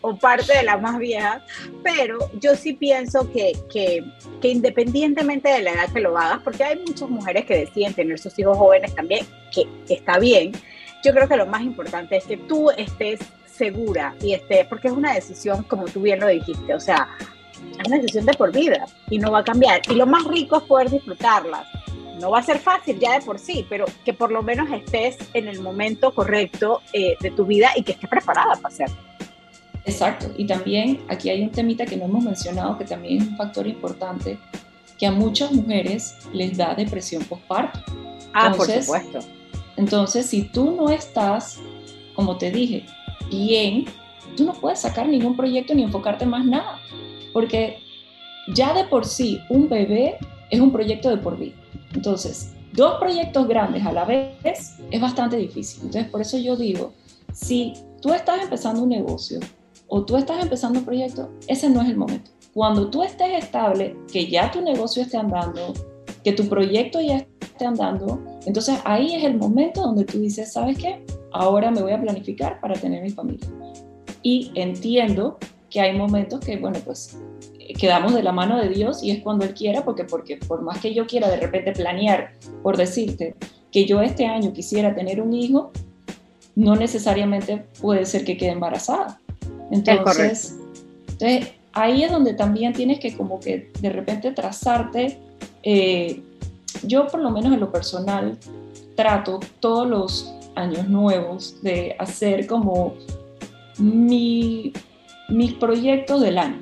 o 0.00 0.16
parte 0.16 0.56
de 0.56 0.62
la 0.62 0.78
más 0.78 0.98
vieja, 0.98 1.44
pero 1.82 2.18
yo 2.40 2.54
sí 2.56 2.72
pienso 2.72 3.30
que, 3.30 3.52
que, 3.70 4.04
que 4.40 4.48
independientemente 4.48 5.48
de 5.48 5.62
la 5.62 5.72
edad 5.72 5.92
que 5.92 6.00
lo 6.00 6.16
hagas, 6.16 6.40
porque 6.42 6.64
hay 6.64 6.78
muchas 6.78 7.08
mujeres 7.08 7.44
que 7.44 7.56
deciden 7.56 7.94
tener 7.94 8.18
sus 8.18 8.38
hijos 8.38 8.56
jóvenes 8.56 8.94
también, 8.94 9.26
que 9.52 9.66
está 9.88 10.18
bien, 10.18 10.52
yo 11.04 11.12
creo 11.12 11.28
que 11.28 11.36
lo 11.36 11.46
más 11.46 11.62
importante 11.62 12.16
es 12.16 12.24
que 12.24 12.36
tú 12.36 12.70
estés 12.70 13.20
segura 13.62 14.16
y 14.20 14.32
este, 14.32 14.64
porque 14.64 14.88
es 14.88 14.94
una 14.94 15.14
decisión, 15.14 15.62
como 15.64 15.84
tú 15.84 16.00
bien 16.00 16.18
lo 16.18 16.26
dijiste, 16.26 16.74
o 16.74 16.80
sea, 16.80 17.08
es 17.78 17.86
una 17.86 17.96
decisión 17.96 18.26
de 18.26 18.34
por 18.34 18.50
vida 18.50 18.86
y 19.08 19.18
no 19.18 19.30
va 19.30 19.38
a 19.38 19.44
cambiar. 19.44 19.80
Y 19.88 19.94
lo 19.94 20.04
más 20.04 20.24
rico 20.24 20.56
es 20.56 20.62
poder 20.64 20.90
disfrutarlas. 20.90 21.66
No 22.20 22.30
va 22.30 22.40
a 22.40 22.42
ser 22.42 22.58
fácil 22.58 22.98
ya 22.98 23.18
de 23.18 23.24
por 23.24 23.38
sí, 23.38 23.64
pero 23.68 23.84
que 24.04 24.12
por 24.12 24.32
lo 24.32 24.42
menos 24.42 24.68
estés 24.72 25.16
en 25.32 25.46
el 25.46 25.60
momento 25.60 26.12
correcto 26.12 26.82
eh, 26.92 27.16
de 27.20 27.30
tu 27.30 27.46
vida 27.46 27.70
y 27.76 27.84
que 27.84 27.92
estés 27.92 28.10
preparada 28.10 28.56
para 28.56 28.68
hacerlo. 28.68 28.96
Exacto. 29.84 30.26
Y 30.36 30.46
también 30.46 31.00
aquí 31.08 31.30
hay 31.30 31.42
un 31.42 31.50
temita 31.50 31.86
que 31.86 31.96
no 31.96 32.06
hemos 32.06 32.24
mencionado, 32.24 32.76
que 32.78 32.84
también 32.84 33.22
es 33.22 33.28
un 33.28 33.36
factor 33.36 33.66
importante, 33.68 34.38
que 34.98 35.06
a 35.06 35.12
muchas 35.12 35.52
mujeres 35.52 36.16
les 36.32 36.56
da 36.56 36.74
depresión 36.74 37.22
postparto. 37.24 37.80
Ah, 38.34 38.52
por 38.56 38.66
supuesto. 38.66 39.20
Entonces, 39.76 40.26
si 40.26 40.42
tú 40.42 40.72
no 40.72 40.90
estás, 40.90 41.60
como 42.14 42.38
te 42.38 42.50
dije, 42.50 42.86
bien, 43.32 43.86
tú 44.36 44.44
no 44.44 44.52
puedes 44.52 44.80
sacar 44.80 45.08
ningún 45.08 45.36
proyecto 45.36 45.74
ni 45.74 45.82
enfocarte 45.82 46.26
más 46.26 46.44
nada, 46.44 46.78
porque 47.32 47.78
ya 48.54 48.74
de 48.74 48.84
por 48.84 49.04
sí 49.04 49.40
un 49.48 49.68
bebé 49.68 50.18
es 50.50 50.60
un 50.60 50.72
proyecto 50.72 51.08
de 51.10 51.16
por 51.16 51.38
vida. 51.38 51.54
Entonces, 51.94 52.54
dos 52.72 52.98
proyectos 52.98 53.46
grandes 53.48 53.84
a 53.84 53.92
la 53.92 54.04
vez 54.04 54.36
es 54.44 55.00
bastante 55.00 55.36
difícil. 55.36 55.84
Entonces, 55.84 56.10
por 56.10 56.20
eso 56.20 56.38
yo 56.38 56.56
digo, 56.56 56.92
si 57.32 57.74
tú 58.00 58.12
estás 58.12 58.42
empezando 58.42 58.82
un 58.82 58.90
negocio 58.90 59.40
o 59.88 60.04
tú 60.04 60.16
estás 60.16 60.42
empezando 60.42 60.78
un 60.78 60.84
proyecto, 60.84 61.30
ese 61.46 61.68
no 61.68 61.82
es 61.82 61.88
el 61.88 61.96
momento. 61.96 62.30
Cuando 62.54 62.90
tú 62.90 63.02
estés 63.02 63.44
estable, 63.44 63.96
que 64.12 64.26
ya 64.26 64.50
tu 64.50 64.60
negocio 64.60 65.02
esté 65.02 65.16
andando, 65.16 65.72
que 66.22 66.32
tu 66.32 66.46
proyecto 66.48 67.00
ya 67.00 67.26
esté 67.40 67.64
andando, 67.64 68.22
entonces 68.44 68.78
ahí 68.84 69.14
es 69.14 69.24
el 69.24 69.38
momento 69.38 69.82
donde 69.82 70.04
tú 70.04 70.18
dices, 70.18 70.52
¿sabes 70.52 70.76
qué? 70.78 71.04
Ahora 71.32 71.70
me 71.70 71.82
voy 71.82 71.92
a 71.92 72.00
planificar 72.00 72.60
para 72.60 72.74
tener 72.74 73.02
mi 73.02 73.10
familia. 73.10 73.48
Y 74.22 74.52
entiendo 74.54 75.38
que 75.70 75.80
hay 75.80 75.96
momentos 75.96 76.40
que, 76.40 76.56
bueno, 76.56 76.78
pues 76.84 77.18
quedamos 77.78 78.14
de 78.14 78.22
la 78.22 78.32
mano 78.32 78.58
de 78.58 78.68
Dios 78.68 79.02
y 79.02 79.10
es 79.10 79.22
cuando 79.22 79.44
Él 79.44 79.54
quiera, 79.54 79.84
porque, 79.84 80.04
porque 80.04 80.36
por 80.36 80.62
más 80.62 80.80
que 80.80 80.94
yo 80.94 81.06
quiera 81.06 81.28
de 81.30 81.38
repente 81.38 81.72
planear, 81.72 82.32
por 82.62 82.76
decirte, 82.76 83.34
que 83.70 83.86
yo 83.86 84.02
este 84.02 84.26
año 84.26 84.52
quisiera 84.52 84.94
tener 84.94 85.20
un 85.20 85.32
hijo, 85.32 85.72
no 86.54 86.76
necesariamente 86.76 87.64
puede 87.80 88.04
ser 88.04 88.24
que 88.24 88.36
quede 88.36 88.50
embarazada. 88.50 89.18
Entonces, 89.70 90.58
entonces 91.08 91.52
ahí 91.72 92.04
es 92.04 92.12
donde 92.12 92.34
también 92.34 92.74
tienes 92.74 93.00
que 93.00 93.16
como 93.16 93.40
que 93.40 93.72
de 93.80 93.90
repente 93.90 94.30
trazarte, 94.32 95.18
eh, 95.62 96.20
yo 96.84 97.06
por 97.06 97.20
lo 97.20 97.30
menos 97.30 97.52
en 97.52 97.60
lo 97.60 97.72
personal 97.72 98.36
trato 98.94 99.40
todos 99.60 99.88
los 99.88 100.34
años 100.54 100.88
nuevos, 100.88 101.62
de 101.62 101.96
hacer 101.98 102.46
como 102.46 102.94
mi, 103.78 104.72
mis 105.28 105.52
proyectos 105.54 106.20
del 106.20 106.38
año. 106.38 106.60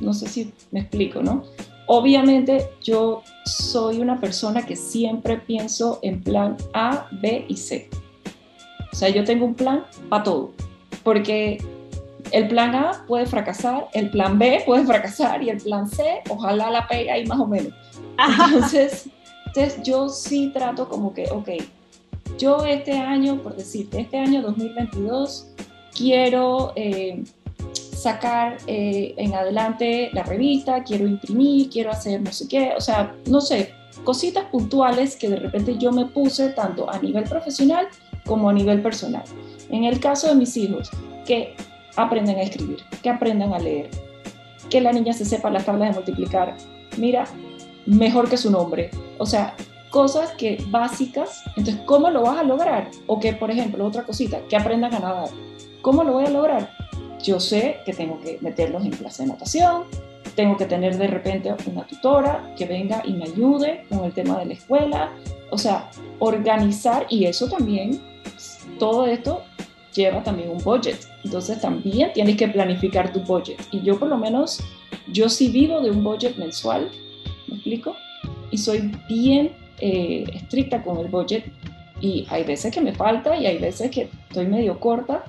No 0.00 0.12
sé 0.12 0.28
si 0.28 0.52
me 0.70 0.80
explico, 0.80 1.22
¿no? 1.22 1.44
Obviamente 1.86 2.70
yo 2.82 3.22
soy 3.44 3.98
una 3.98 4.20
persona 4.20 4.66
que 4.66 4.76
siempre 4.76 5.36
pienso 5.38 6.00
en 6.02 6.22
plan 6.22 6.56
A, 6.72 7.08
B 7.12 7.44
y 7.48 7.56
C. 7.56 7.88
O 8.92 8.96
sea, 8.96 9.08
yo 9.08 9.24
tengo 9.24 9.44
un 9.44 9.54
plan 9.54 9.84
para 10.08 10.24
todo, 10.24 10.52
porque 11.04 11.62
el 12.32 12.48
plan 12.48 12.74
A 12.74 13.04
puede 13.06 13.26
fracasar, 13.26 13.88
el 13.92 14.10
plan 14.10 14.38
B 14.38 14.62
puede 14.66 14.84
fracasar 14.84 15.42
y 15.42 15.50
el 15.50 15.58
plan 15.58 15.88
C, 15.88 16.22
ojalá 16.28 16.70
la 16.70 16.88
pega 16.88 17.14
ahí 17.14 17.26
más 17.26 17.38
o 17.38 17.46
menos. 17.46 17.72
Entonces, 18.18 19.08
entonces 19.46 19.82
yo 19.82 20.08
sí 20.08 20.50
trato 20.52 20.88
como 20.88 21.14
que, 21.14 21.28
ok, 21.30 21.48
yo 22.38 22.64
este 22.64 22.92
año, 22.92 23.42
por 23.42 23.56
decirte, 23.56 24.00
este 24.00 24.18
año 24.18 24.42
2022, 24.42 25.48
quiero 25.96 26.72
eh, 26.76 27.22
sacar 27.72 28.58
eh, 28.66 29.14
en 29.16 29.34
adelante 29.34 30.10
la 30.12 30.22
revista, 30.22 30.82
quiero 30.84 31.06
imprimir, 31.06 31.70
quiero 31.70 31.90
hacer 31.90 32.20
no 32.20 32.32
sé 32.32 32.46
qué, 32.48 32.72
o 32.76 32.80
sea, 32.80 33.14
no 33.26 33.40
sé, 33.40 33.72
cositas 34.04 34.44
puntuales 34.46 35.16
que 35.16 35.28
de 35.28 35.36
repente 35.36 35.76
yo 35.78 35.90
me 35.92 36.06
puse 36.06 36.50
tanto 36.50 36.88
a 36.90 36.98
nivel 36.98 37.24
profesional 37.24 37.88
como 38.26 38.50
a 38.50 38.52
nivel 38.52 38.82
personal. 38.82 39.24
En 39.70 39.84
el 39.84 39.98
caso 39.98 40.28
de 40.28 40.34
mis 40.34 40.56
hijos, 40.56 40.90
que 41.24 41.54
aprendan 41.96 42.36
a 42.36 42.42
escribir, 42.42 42.78
que 43.02 43.08
aprendan 43.08 43.54
a 43.54 43.58
leer, 43.58 43.90
que 44.70 44.80
la 44.80 44.92
niña 44.92 45.12
se 45.12 45.24
sepa 45.24 45.50
las 45.50 45.64
tablas 45.64 45.90
de 45.90 45.94
multiplicar, 45.94 46.56
mira, 46.98 47.24
mejor 47.86 48.28
que 48.28 48.36
su 48.36 48.50
nombre, 48.50 48.90
o 49.18 49.26
sea, 49.26 49.56
cosas 49.96 50.32
que 50.32 50.62
básicas. 50.68 51.42
Entonces, 51.56 51.78
¿cómo 51.86 52.10
lo 52.10 52.20
vas 52.20 52.36
a 52.36 52.42
lograr? 52.42 52.90
O 53.06 53.18
que, 53.18 53.32
por 53.32 53.50
ejemplo, 53.50 53.86
otra 53.86 54.02
cosita, 54.02 54.40
que 54.46 54.54
aprendan 54.54 54.94
a 54.94 54.98
nadar. 54.98 55.30
¿Cómo 55.80 56.04
lo 56.04 56.12
voy 56.12 56.26
a 56.26 56.30
lograr? 56.30 56.70
Yo 57.22 57.40
sé 57.40 57.78
que 57.86 57.94
tengo 57.94 58.20
que 58.20 58.36
meterlos 58.42 58.84
en 58.84 58.90
clase 58.90 59.22
de 59.22 59.30
natación, 59.30 59.84
tengo 60.34 60.58
que 60.58 60.66
tener 60.66 60.98
de 60.98 61.06
repente 61.06 61.50
una 61.64 61.86
tutora 61.86 62.52
que 62.58 62.66
venga 62.66 63.00
y 63.06 63.14
me 63.14 63.24
ayude 63.24 63.86
con 63.88 64.04
el 64.04 64.12
tema 64.12 64.38
de 64.38 64.44
la 64.44 64.52
escuela. 64.52 65.12
O 65.50 65.56
sea, 65.56 65.88
organizar 66.18 67.06
y 67.08 67.24
eso 67.24 67.48
también, 67.48 67.98
todo 68.78 69.06
esto 69.06 69.44
lleva 69.94 70.22
también 70.22 70.50
un 70.50 70.58
budget. 70.58 71.08
Entonces 71.24 71.58
también 71.58 72.12
tienes 72.12 72.36
que 72.36 72.48
planificar 72.48 73.14
tu 73.14 73.20
budget. 73.20 73.58
Y 73.70 73.80
yo 73.80 73.98
por 73.98 74.08
lo 74.08 74.18
menos, 74.18 74.60
yo 75.10 75.30
sí 75.30 75.48
vivo 75.48 75.80
de 75.80 75.90
un 75.90 76.04
budget 76.04 76.36
mensual, 76.36 76.90
¿me 77.48 77.54
explico? 77.54 77.96
Y 78.50 78.58
soy 78.58 78.92
bien 79.08 79.64
eh, 79.80 80.24
estricta 80.34 80.82
con 80.82 80.98
el 80.98 81.08
budget. 81.08 81.44
Y 82.00 82.26
hay 82.28 82.44
veces 82.44 82.72
que 82.74 82.80
me 82.80 82.92
falta 82.92 83.36
y 83.36 83.46
hay 83.46 83.58
veces 83.58 83.90
que 83.90 84.10
estoy 84.28 84.46
medio 84.46 84.78
corta. 84.78 85.24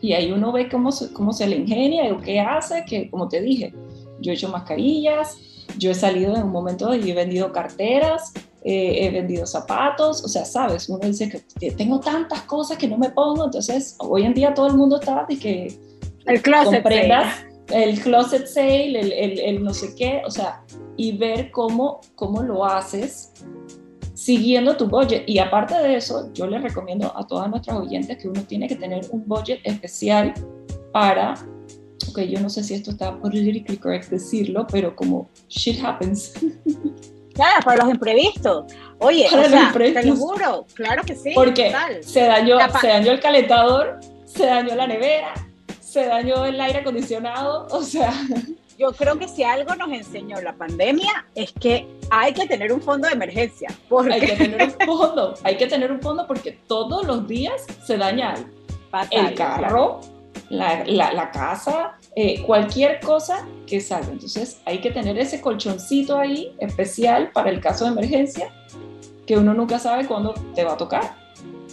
Y 0.00 0.12
ahí 0.12 0.32
uno 0.32 0.52
ve 0.52 0.68
cómo 0.68 0.92
se, 0.92 1.12
cómo 1.12 1.32
se 1.32 1.46
le 1.46 1.56
ingenia 1.56 2.12
o 2.12 2.20
qué 2.20 2.40
hace, 2.40 2.84
que 2.86 3.10
como 3.10 3.28
te 3.28 3.40
dije, 3.40 3.74
yo 4.20 4.32
he 4.32 4.34
hecho 4.34 4.48
mascarillas, 4.48 5.36
yo 5.78 5.90
he 5.90 5.94
salido 5.94 6.34
en 6.36 6.44
un 6.44 6.52
momento 6.52 6.94
y 6.94 7.10
he 7.10 7.14
vendido 7.14 7.52
carteras, 7.52 8.32
eh, 8.62 9.06
he 9.06 9.10
vendido 9.10 9.46
zapatos, 9.46 10.22
o 10.24 10.28
sea, 10.28 10.44
sabes, 10.44 10.88
uno 10.88 11.06
dice 11.06 11.30
que 11.58 11.70
tengo 11.72 12.00
tantas 12.00 12.42
cosas 12.42 12.76
que 12.76 12.88
no 12.88 12.98
me 12.98 13.10
pongo, 13.10 13.46
entonces 13.46 13.96
hoy 13.98 14.24
en 14.24 14.34
día 14.34 14.52
todo 14.52 14.66
el 14.66 14.74
mundo 14.74 15.00
está 15.00 15.24
de 15.26 15.38
que 15.38 15.78
el 16.26 16.42
closet 16.42 16.82
comprendas 16.82 17.36
sale. 17.66 17.84
el 17.84 18.00
closet 18.00 18.46
sale, 18.46 19.00
el, 19.00 19.12
el, 19.12 19.38
el, 19.38 19.64
no 19.64 19.72
sé 19.72 19.94
qué, 19.94 20.22
o 20.26 20.30
sea, 20.30 20.59
y 21.00 21.12
ver 21.12 21.50
cómo, 21.50 22.02
cómo 22.14 22.42
lo 22.42 22.62
haces 22.66 23.32
siguiendo 24.12 24.76
tu 24.76 24.86
budget. 24.86 25.24
Y 25.26 25.38
aparte 25.38 25.74
de 25.74 25.96
eso, 25.96 26.30
yo 26.34 26.46
les 26.46 26.62
recomiendo 26.62 27.10
a 27.16 27.26
todas 27.26 27.48
nuestras 27.48 27.78
oyentes 27.78 28.18
que 28.18 28.28
uno 28.28 28.42
tiene 28.42 28.68
que 28.68 28.76
tener 28.76 29.06
un 29.10 29.26
budget 29.26 29.60
especial 29.64 30.34
para 30.92 31.34
ok, 32.10 32.18
yo 32.20 32.38
no 32.40 32.50
sé 32.50 32.62
si 32.62 32.74
esto 32.74 32.90
está 32.90 33.16
politically 33.18 33.78
correct 33.78 34.10
decirlo, 34.10 34.66
pero 34.70 34.94
como 34.94 35.30
shit 35.48 35.82
happens. 35.82 36.34
Claro, 37.32 37.64
para 37.64 37.84
los 37.84 37.94
imprevistos. 37.94 38.70
Oye, 38.98 39.26
para 39.30 39.46
o 39.46 39.48
sea, 39.48 39.72
te 39.72 40.04
lo 40.04 40.16
juro, 40.16 40.66
claro 40.74 41.02
que 41.04 41.14
sí. 41.14 41.30
Porque 41.34 41.72
se 42.02 42.24
dañó, 42.24 42.58
se 42.78 42.88
dañó 42.88 43.12
el 43.12 43.20
calentador, 43.20 44.00
se 44.26 44.44
dañó 44.44 44.74
la 44.74 44.86
nevera, 44.86 45.32
se 45.80 46.04
dañó 46.04 46.44
el 46.44 46.60
aire 46.60 46.80
acondicionado, 46.80 47.66
o 47.70 47.82
sea... 47.82 48.12
Yo 48.80 48.92
creo 48.92 49.18
que 49.18 49.28
si 49.28 49.42
algo 49.42 49.74
nos 49.74 49.92
enseñó 49.92 50.40
la 50.40 50.54
pandemia 50.54 51.26
es 51.34 51.52
que 51.52 51.86
hay 52.08 52.32
que 52.32 52.46
tener 52.46 52.72
un 52.72 52.80
fondo 52.80 53.08
de 53.08 53.12
emergencia. 53.12 53.68
Porque... 53.90 54.14
Hay 54.14 54.20
que 54.22 54.36
tener 54.36 54.62
un 54.62 54.86
fondo, 54.86 55.34
hay 55.44 55.56
que 55.58 55.66
tener 55.66 55.92
un 55.92 56.00
fondo 56.00 56.26
porque 56.26 56.52
todos 56.66 57.06
los 57.06 57.28
días 57.28 57.66
se 57.84 57.98
daña 57.98 58.32
algo. 58.32 58.48
el 59.10 59.34
carro, 59.34 60.00
la, 60.48 60.82
la, 60.86 61.12
la, 61.12 61.30
casa, 61.30 61.98
eh, 62.16 62.42
cualquier 62.46 63.00
cosa 63.00 63.46
que 63.66 63.82
salga. 63.82 64.12
Entonces 64.12 64.62
hay 64.64 64.80
que 64.80 64.90
tener 64.90 65.18
ese 65.18 65.42
colchoncito 65.42 66.16
ahí 66.16 66.56
especial 66.58 67.32
para 67.34 67.50
el 67.50 67.60
caso 67.60 67.84
de 67.84 67.90
emergencia 67.90 68.50
que 69.26 69.36
uno 69.36 69.52
nunca 69.52 69.78
sabe 69.78 70.06
cuándo 70.06 70.32
te 70.54 70.64
va 70.64 70.72
a 70.72 70.76
tocar. 70.78 71.19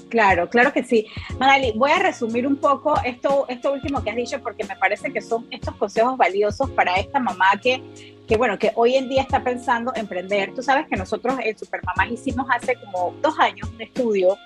Claro, 0.10 0.50
claro 0.50 0.72
que 0.72 0.84
sí. 0.84 1.06
Magali, 1.39 1.74
voy 1.76 1.91
a 1.91 2.00
resumir 2.00 2.48
un 2.48 2.56
poco 2.56 2.96
esto, 3.04 3.46
esto 3.50 3.74
último 3.74 4.04
que 4.04 4.10
has 4.10 4.15
dicho 4.15 4.39
porque 4.41 4.63
me 4.63 4.76
parece 4.76 5.12
que 5.12 5.22
son 5.22 5.48
estos 5.52 5.76
consejos 5.76 6.17
valiosos 6.17 6.70
para 6.72 6.96
esta 6.96 7.20
mamá 7.20 7.52
que, 7.62 7.82
que, 8.28 8.38
bueno, 8.38 8.58
que 8.58 8.72
hoy 8.76 8.96
en 8.96 9.10
día 9.10 9.22
está 9.22 9.43
pensando 9.43 9.91
emprender. 9.96 10.54
Tú 10.54 10.63
sabes 10.63 10.88
que 10.88 10.96
nosotros 10.96 11.36
en 11.43 11.58
Supermamás 11.58 12.12
hicimos 12.12 12.48
hace 12.50 12.76
como 12.76 13.13
dos 13.22 13.38
años 13.39 13.70
un 13.74 13.82
estudio 13.82 14.38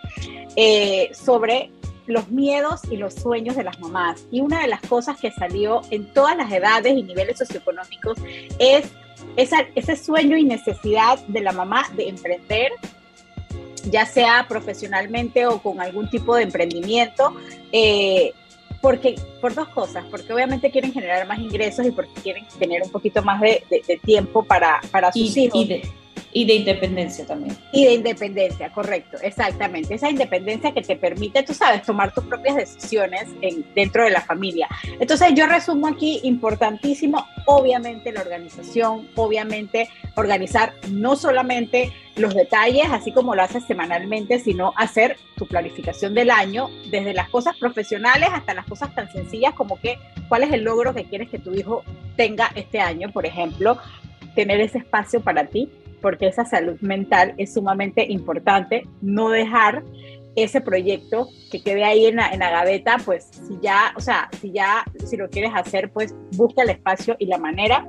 eh, 0.56 1.12
sobre 1.14 1.72
los 2.08 2.30
miedos 2.30 2.82
y 2.90 2.98
los 2.98 3.14
sueños 3.14 3.56
de 3.56 3.64
las 3.64 3.80
mamás. 3.80 4.26
Y 4.32 4.42
una 4.42 4.62
de 4.62 4.68
las 4.68 4.82
cosas 4.82 5.20
que 5.20 5.32
salió 5.32 5.82
en 5.92 6.12
todas 6.14 6.36
las 6.36 6.52
edades 6.52 6.94
y 6.98 7.04
niveles 7.04 7.38
socioeconómicos 7.38 8.18
es 8.60 8.92
ese 9.38 9.96
sueño 9.96 10.38
y 10.38 10.44
necesidad 10.44 11.20
de 11.28 11.42
la 11.42 11.52
mamá 11.52 11.86
de 11.96 12.10
emprender, 12.10 12.72
ya 13.90 14.06
sea 14.06 14.46
profesionalmente 14.48 15.46
o 15.46 15.62
con 15.62 15.80
algún 15.80 16.10
tipo 16.10 16.36
de 16.36 16.44
emprendimiento. 16.44 17.34
Eh, 17.72 18.34
porque, 18.82 19.16
por 19.40 19.54
dos 19.54 19.70
cosas, 19.70 20.04
porque 20.10 20.34
obviamente 20.34 20.72
quieren 20.72 20.92
generar 20.92 21.28
más 21.28 21.38
ingresos 21.38 21.86
y 21.86 21.92
porque 21.92 22.14
quieren 22.22 22.48
tener 22.58 22.82
un 22.82 22.90
poquito 22.90 23.22
más 23.22 23.40
de, 23.40 23.64
tiempo 24.04 24.44
para, 24.44 24.82
para 24.90 25.12
sus 25.12 25.38
hijos. 25.38 25.62
Y 25.62 25.66
de 25.66 25.82
independencia 26.34 27.26
también. 27.26 27.58
Y 27.72 27.86
de 27.86 27.94
independencia, 27.94 28.72
correcto, 28.72 29.18
exactamente. 29.22 29.96
Esa 29.96 30.10
independencia 30.10 30.74
que 30.74 30.82
te 30.82 30.96
permite, 30.96 31.44
tú 31.44 31.54
sabes, 31.54 31.84
tomar 31.84 32.14
tus 32.14 32.24
propias 32.26 32.56
decisiones 32.56 33.28
en, 33.42 33.66
dentro 33.76 34.04
de 34.04 34.12
la 34.12 34.22
familia. 34.22 34.68
Entonces 35.00 35.34
yo 35.36 35.46
resumo 35.46 35.88
aquí, 35.88 36.20
importantísimo, 36.24 37.26
obviamente 37.46 38.12
la 38.12 38.22
organización, 38.22 39.10
obviamente 39.16 39.90
organizar 40.16 40.74
no 40.90 41.16
solamente 41.16 41.92
los 42.16 42.34
detalles, 42.36 42.86
así 42.92 43.12
como 43.12 43.36
lo 43.36 43.42
haces 43.42 43.64
semanalmente, 43.66 44.40
sino 44.40 44.74
hacer 44.76 45.18
tu 45.38 45.48
planificación 45.48 46.14
del 46.14 46.30
año, 46.30 46.70
desde 46.90 47.14
las 47.14 47.30
cosas 47.30 47.58
profesionales 47.58 48.30
hasta 48.32 48.54
las 48.54 48.66
cosas 48.66 48.94
tan 48.94 49.12
sencillas 49.12 49.54
como 49.54 49.80
que 49.80 49.98
cuál 50.28 50.44
es 50.44 50.52
el 50.52 50.64
logro 50.64 50.94
que 50.94 51.06
quieres 51.06 51.30
que 51.30 51.40
tu 51.40 51.54
hijo 51.54 51.84
tenga 52.16 52.52
este 52.56 52.80
año, 52.80 53.12
por 53.12 53.26
ejemplo, 53.26 53.78
tener 54.36 54.62
ese 54.62 54.80
espacio 54.80 55.22
para 55.22 55.46
ti, 55.48 55.70
porque 56.02 56.28
esa 56.28 56.46
salud 56.46 56.80
mental 56.82 57.34
es 57.38 57.54
sumamente 57.54 58.06
importante, 58.10 58.88
no 59.02 59.30
dejar 59.30 59.84
ese 60.36 60.62
proyecto 60.62 61.28
que 61.52 61.62
quede 61.62 61.84
ahí 61.84 62.06
en 62.06 62.16
la, 62.18 62.30
en 62.30 62.40
la 62.40 62.50
gaveta, 62.50 62.98
pues 63.04 63.30
si 63.32 63.60
ya, 63.62 63.94
o 63.96 64.00
sea, 64.00 64.30
si 64.40 64.52
ya, 64.52 64.86
si 65.06 65.18
lo 65.18 65.30
quieres 65.30 65.52
hacer, 65.54 65.92
pues 65.92 66.16
busca 66.36 66.64
el 66.64 66.70
espacio 66.70 67.16
y 67.20 67.26
la 67.26 67.38
manera. 67.38 67.88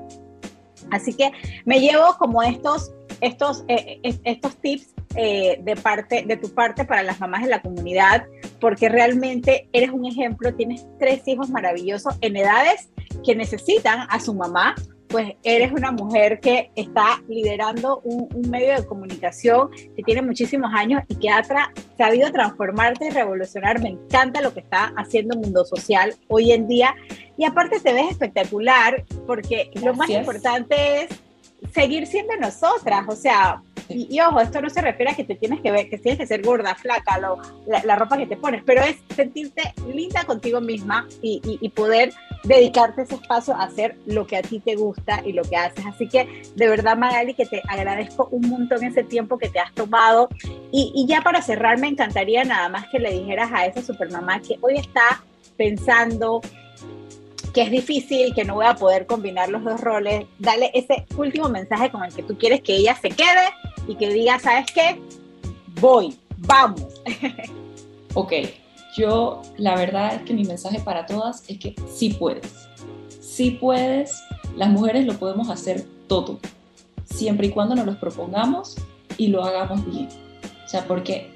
Así 0.90 1.14
que 1.14 1.30
me 1.64 1.80
llevo 1.80 2.16
como 2.18 2.42
estos, 2.42 2.92
estos, 3.20 3.64
eh, 3.68 4.00
eh, 4.02 4.18
estos 4.24 4.56
tips 4.56 4.94
eh, 5.14 5.60
de, 5.62 5.76
parte, 5.76 6.24
de 6.26 6.36
tu 6.36 6.52
parte 6.52 6.84
para 6.84 7.02
las 7.02 7.20
mamás 7.20 7.42
de 7.42 7.50
la 7.50 7.62
comunidad, 7.62 8.24
porque 8.60 8.88
realmente 8.88 9.68
eres 9.72 9.90
un 9.90 10.06
ejemplo, 10.06 10.54
tienes 10.54 10.86
tres 10.98 11.26
hijos 11.26 11.50
maravillosos 11.50 12.16
en 12.20 12.36
edades 12.36 12.90
que 13.24 13.36
necesitan 13.36 14.06
a 14.08 14.20
su 14.20 14.34
mamá, 14.34 14.74
pues 15.12 15.34
eres 15.44 15.70
una 15.72 15.92
mujer 15.92 16.40
que 16.40 16.70
está 16.74 17.22
liderando 17.28 18.00
un, 18.02 18.28
medio 18.50 18.74
de 18.80 18.86
comunicación 18.86 19.70
que 19.70 20.02
tiene 20.02 20.22
muchísimos 20.22 20.72
años 20.74 21.02
y 21.06 21.16
que 21.16 21.28
ha 21.28 21.42
sabido 21.98 22.32
transformarte 22.32 23.06
y 23.06 23.10
revolucionar. 23.10 23.80
Me 23.80 23.90
encanta 23.90 24.40
lo 24.40 24.54
que 24.54 24.60
está 24.60 24.92
haciendo 24.96 25.36
Mundo 25.36 25.64
Social 25.66 26.14
hoy 26.28 26.52
en 26.52 26.66
día. 26.66 26.94
Y 27.36 27.44
aparte 27.44 27.78
te 27.78 27.92
ves 27.92 28.10
espectacular 28.10 29.04
porque 29.26 29.70
lo 29.82 29.94
más 29.94 30.08
importante 30.08 31.02
es 31.02 31.10
seguir 31.74 32.06
siendo 32.06 32.34
nosotras. 32.36 33.04
O 33.06 33.14
sea, 33.14 33.62
y, 33.88 34.18
ojo, 34.20 34.40
esto 34.40 34.60
no 34.60 34.70
se 34.70 34.80
refiere 34.80 35.12
a 35.12 35.14
que 35.14 35.24
te 35.24 35.34
tienes 35.34 35.60
que 35.60 35.70
ver, 35.70 35.88
que 35.88 35.98
tienes 35.98 36.18
que 36.18 36.26
ser 36.26 36.42
gorda, 36.42 36.74
flaca, 36.74 37.18
lo, 37.18 37.38
la, 37.66 37.96
ropa 37.96 38.16
que 38.16 38.26
te 38.26 38.36
pones, 38.36 38.62
pero 38.64 38.82
es 38.82 38.96
sentirte 39.14 39.74
linda 39.92 40.24
contigo 40.24 40.60
misma 40.60 41.06
y, 41.20 41.40
y, 41.60 41.68
poder 41.70 42.12
dedicarte 42.44 43.02
ese 43.02 43.14
espacio 43.14 43.54
a 43.54 43.64
hacer 43.64 43.96
lo 44.06 44.26
que 44.26 44.36
a 44.36 44.42
ti 44.42 44.60
te 44.60 44.74
gusta 44.74 45.22
y 45.24 45.32
lo 45.32 45.42
que 45.42 45.56
haces. 45.56 45.84
Así 45.86 46.08
que 46.08 46.42
de 46.54 46.68
verdad, 46.68 46.96
Magali, 46.96 47.34
que 47.34 47.46
te 47.46 47.62
agradezco 47.68 48.28
un 48.30 48.48
montón 48.48 48.84
ese 48.84 49.04
tiempo 49.04 49.38
que 49.38 49.48
te 49.48 49.60
has 49.60 49.72
tomado. 49.74 50.28
Y, 50.70 50.92
y 50.94 51.06
ya 51.06 51.22
para 51.22 51.42
cerrar, 51.42 51.78
me 51.78 51.88
encantaría 51.88 52.44
nada 52.44 52.68
más 52.68 52.88
que 52.88 52.98
le 52.98 53.12
dijeras 53.12 53.50
a 53.52 53.66
esa 53.66 53.82
supermamá 53.82 54.40
que 54.40 54.58
hoy 54.60 54.76
está 54.76 55.22
pensando 55.56 56.40
que 57.52 57.62
es 57.62 57.70
difícil, 57.70 58.34
que 58.34 58.44
no 58.44 58.54
voy 58.54 58.66
a 58.66 58.74
poder 58.74 59.06
combinar 59.06 59.48
los 59.48 59.62
dos 59.62 59.80
roles, 59.80 60.24
dale 60.38 60.70
ese 60.74 61.06
último 61.16 61.48
mensaje 61.48 61.90
con 61.90 62.02
el 62.04 62.12
que 62.12 62.22
tú 62.22 62.36
quieres 62.38 62.62
que 62.62 62.76
ella 62.76 62.96
se 62.96 63.10
quede 63.10 63.52
y 63.86 63.96
que 63.96 64.08
diga, 64.08 64.38
¿sabes 64.38 64.66
qué? 64.72 64.98
Voy, 65.80 66.16
vamos. 66.38 66.82
ok, 68.14 68.32
yo 68.96 69.42
la 69.56 69.76
verdad 69.76 70.14
es 70.14 70.22
que 70.22 70.34
mi 70.34 70.44
mensaje 70.44 70.80
para 70.80 71.06
todas 71.06 71.44
es 71.48 71.58
que 71.58 71.74
sí 71.92 72.10
puedes. 72.10 72.68
Sí 73.20 73.52
puedes, 73.52 74.22
las 74.56 74.68
mujeres 74.68 75.06
lo 75.06 75.14
podemos 75.14 75.48
hacer 75.48 75.86
todo, 76.06 76.38
siempre 77.04 77.46
y 77.46 77.50
cuando 77.50 77.74
nos 77.74 77.86
lo 77.86 77.98
propongamos 77.98 78.76
y 79.16 79.28
lo 79.28 79.42
hagamos 79.42 79.84
bien. 79.86 80.08
O 80.64 80.68
sea, 80.68 80.86
porque 80.86 81.30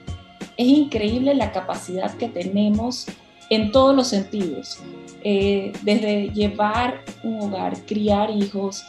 es 0.56 0.66
increíble 0.66 1.34
la 1.34 1.52
capacidad 1.52 2.14
que 2.16 2.28
tenemos 2.28 3.06
en 3.50 3.72
todos 3.72 3.94
los 3.94 4.08
sentidos, 4.08 4.78
eh, 5.22 5.72
desde 5.82 6.30
llevar 6.30 7.02
un 7.22 7.40
hogar, 7.40 7.76
criar 7.86 8.30
hijos, 8.30 8.84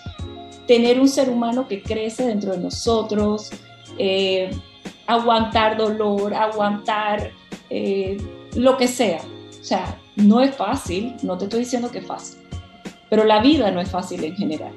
tener 0.67 0.99
un 0.99 1.07
ser 1.07 1.29
humano 1.29 1.67
que 1.67 1.81
crece 1.81 2.25
dentro 2.25 2.51
de 2.51 2.59
nosotros, 2.59 3.49
eh, 3.97 4.49
aguantar 5.05 5.77
dolor, 5.77 6.33
aguantar 6.33 7.31
eh, 7.69 8.17
lo 8.55 8.77
que 8.77 8.87
sea. 8.87 9.21
O 9.59 9.63
sea, 9.63 9.99
no 10.15 10.41
es 10.41 10.55
fácil, 10.55 11.15
no 11.23 11.37
te 11.37 11.45
estoy 11.45 11.61
diciendo 11.61 11.91
que 11.91 11.99
es 11.99 12.05
fácil, 12.05 12.39
pero 13.09 13.23
la 13.23 13.41
vida 13.41 13.71
no 13.71 13.81
es 13.81 13.89
fácil 13.89 14.23
en 14.23 14.35
general. 14.35 14.73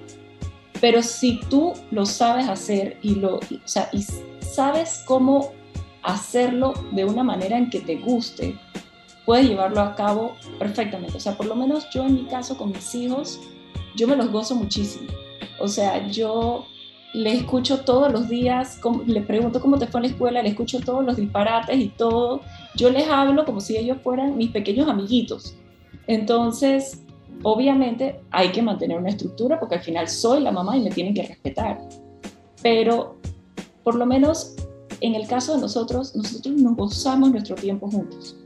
Pero 0.80 1.02
si 1.02 1.40
tú 1.48 1.74
lo 1.90 2.06
sabes 2.06 2.48
hacer 2.48 2.98
y, 3.02 3.16
lo, 3.16 3.36
o 3.36 3.40
sea, 3.64 3.88
y 3.92 4.04
sabes 4.40 5.02
cómo 5.06 5.52
hacerlo 6.02 6.72
de 6.92 7.04
una 7.04 7.22
manera 7.22 7.58
en 7.58 7.68
que 7.68 7.80
te 7.80 7.96
guste, 7.96 8.58
puedes 9.26 9.46
llevarlo 9.46 9.80
a 9.80 9.94
cabo 9.94 10.36
perfectamente. 10.58 11.18
O 11.18 11.20
sea, 11.20 11.36
por 11.36 11.46
lo 11.46 11.54
menos 11.54 11.88
yo 11.90 12.04
en 12.04 12.14
mi 12.14 12.24
caso 12.24 12.56
con 12.56 12.72
mis 12.72 12.94
hijos, 12.94 13.40
yo 13.94 14.08
me 14.08 14.16
los 14.16 14.30
gozo 14.30 14.54
muchísimo. 14.54 15.08
O 15.58 15.68
sea, 15.68 16.06
yo 16.08 16.66
le 17.12 17.32
escucho 17.32 17.80
todos 17.80 18.12
los 18.12 18.28
días, 18.28 18.80
le 19.06 19.20
pregunto 19.22 19.60
cómo 19.60 19.78
te 19.78 19.86
fue 19.86 20.00
en 20.00 20.06
la 20.06 20.12
escuela, 20.12 20.42
le 20.42 20.50
escucho 20.50 20.80
todos 20.80 21.04
los 21.04 21.16
disparates 21.16 21.78
y 21.78 21.88
todo. 21.88 22.40
Yo 22.76 22.90
les 22.90 23.08
hablo 23.08 23.44
como 23.44 23.60
si 23.60 23.76
ellos 23.76 23.98
fueran 24.02 24.36
mis 24.36 24.50
pequeños 24.50 24.88
amiguitos. 24.88 25.54
Entonces, 26.06 27.02
obviamente 27.42 28.20
hay 28.30 28.52
que 28.52 28.62
mantener 28.62 28.98
una 28.98 29.10
estructura 29.10 29.58
porque 29.58 29.76
al 29.76 29.82
final 29.82 30.08
soy 30.08 30.40
la 30.40 30.52
mamá 30.52 30.76
y 30.76 30.80
me 30.80 30.90
tienen 30.90 31.14
que 31.14 31.22
respetar. 31.22 31.80
Pero 32.62 33.16
por 33.82 33.96
lo 33.96 34.06
menos 34.06 34.54
en 35.00 35.14
el 35.14 35.26
caso 35.26 35.54
de 35.54 35.60
nosotros, 35.60 36.14
nosotros 36.14 36.54
nos 36.56 36.76
gozamos 36.76 37.30
nuestro 37.30 37.56
tiempo 37.56 37.90
juntos. 37.90 38.36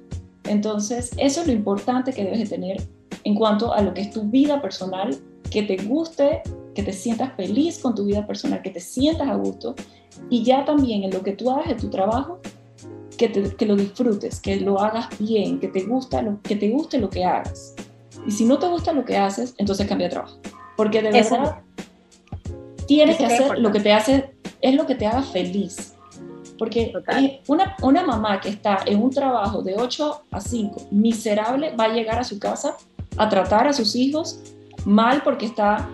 Entonces, 0.44 1.11
eso 1.16 1.40
es 1.40 1.46
lo 1.46 1.53
importante 1.53 2.12
que 2.12 2.24
debes 2.24 2.40
de 2.40 2.46
tener 2.46 2.83
en 3.24 3.35
cuanto 3.35 3.72
a 3.72 3.83
lo 3.83 3.94
que 3.94 4.03
es 4.03 4.11
tu 4.11 4.22
vida 4.24 4.61
personal, 4.61 5.16
que 5.55 5.62
te 5.62 5.77
guste 5.85 6.43
que 6.75 6.83
te 6.83 6.93
sientas 6.93 7.33
feliz 7.37 7.79
con 7.79 7.95
tu 7.95 8.05
vida 8.05 8.27
personal, 8.27 8.61
que 8.61 8.71
te 8.71 8.81
sientas 8.81 9.29
a 9.29 9.37
gusto 9.37 9.77
y 10.29 10.43
ya 10.43 10.64
también 10.64 11.05
en 11.05 11.12
lo 11.12 11.23
que 11.23 11.31
tú 11.31 11.49
hagas 11.49 11.71
en 11.71 11.77
tu 11.77 11.88
trabajo, 11.90 12.40
que, 13.17 13.31
que 13.31 13.64
lo 13.64 13.77
disfrutes, 13.77 14.40
que 14.40 14.57
lo 14.57 14.81
hagas 14.81 15.07
bien, 15.21 15.61
que 15.61 15.69
te, 15.69 15.85
gusta 15.85 16.23
lo, 16.23 16.43
que 16.43 16.57
te 16.57 16.69
guste 16.71 16.99
lo 16.99 17.09
que 17.09 17.25
hagas. 17.25 17.77
Y 18.27 18.33
si 18.33 18.45
no 18.45 18.59
te 18.59 18.67
gusta 18.67 18.93
lo 18.93 19.05
que 19.05 19.17
haces, 19.17 19.55
entonces 19.59 19.87
cambia 19.87 20.09
de 20.09 20.14
trabajo. 20.14 20.40
Porque 20.77 21.01
de 21.01 21.12
verdad 21.12 21.59
tienes 22.88 23.17
que 23.17 23.27
hacer 23.27 23.61
lo 23.61 23.71
que 23.71 23.79
te 23.79 23.93
hace, 23.93 24.35
es 24.61 24.75
lo 24.75 24.87
que 24.87 24.97
te 24.97 25.07
haga 25.07 25.23
feliz. 25.23 25.95
Porque 26.59 26.93
una, 27.47 27.77
una 27.81 28.05
mamá 28.05 28.40
que 28.40 28.49
está 28.49 28.79
en 28.87 29.01
un 29.01 29.11
trabajo 29.11 29.62
de 29.62 29.77
8 29.77 30.23
a 30.33 30.40
5, 30.40 30.88
miserable, 30.90 31.77
va 31.77 31.85
a 31.85 31.88
llegar 31.93 32.19
a 32.19 32.25
su 32.25 32.40
casa 32.40 32.77
a 33.17 33.29
tratar 33.29 33.69
a 33.69 33.73
sus 33.73 33.95
hijos 33.95 34.40
mal 34.85 35.23
porque 35.23 35.47
está 35.47 35.88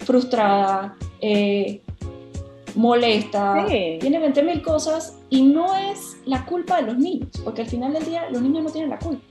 frustrada, 0.00 0.96
eh, 1.20 1.82
molesta, 2.74 3.66
tiene 3.66 4.18
20 4.18 4.42
mil 4.42 4.62
cosas 4.62 5.18
y 5.28 5.42
no 5.42 5.76
es 5.76 6.16
la 6.24 6.44
culpa 6.44 6.76
de 6.76 6.82
los 6.82 6.98
niños, 6.98 7.28
porque 7.44 7.62
al 7.62 7.68
final 7.68 7.92
del 7.92 8.04
día 8.04 8.28
los 8.30 8.42
niños 8.42 8.64
no 8.64 8.70
tienen 8.70 8.90
la 8.90 8.98
culpa. 8.98 9.22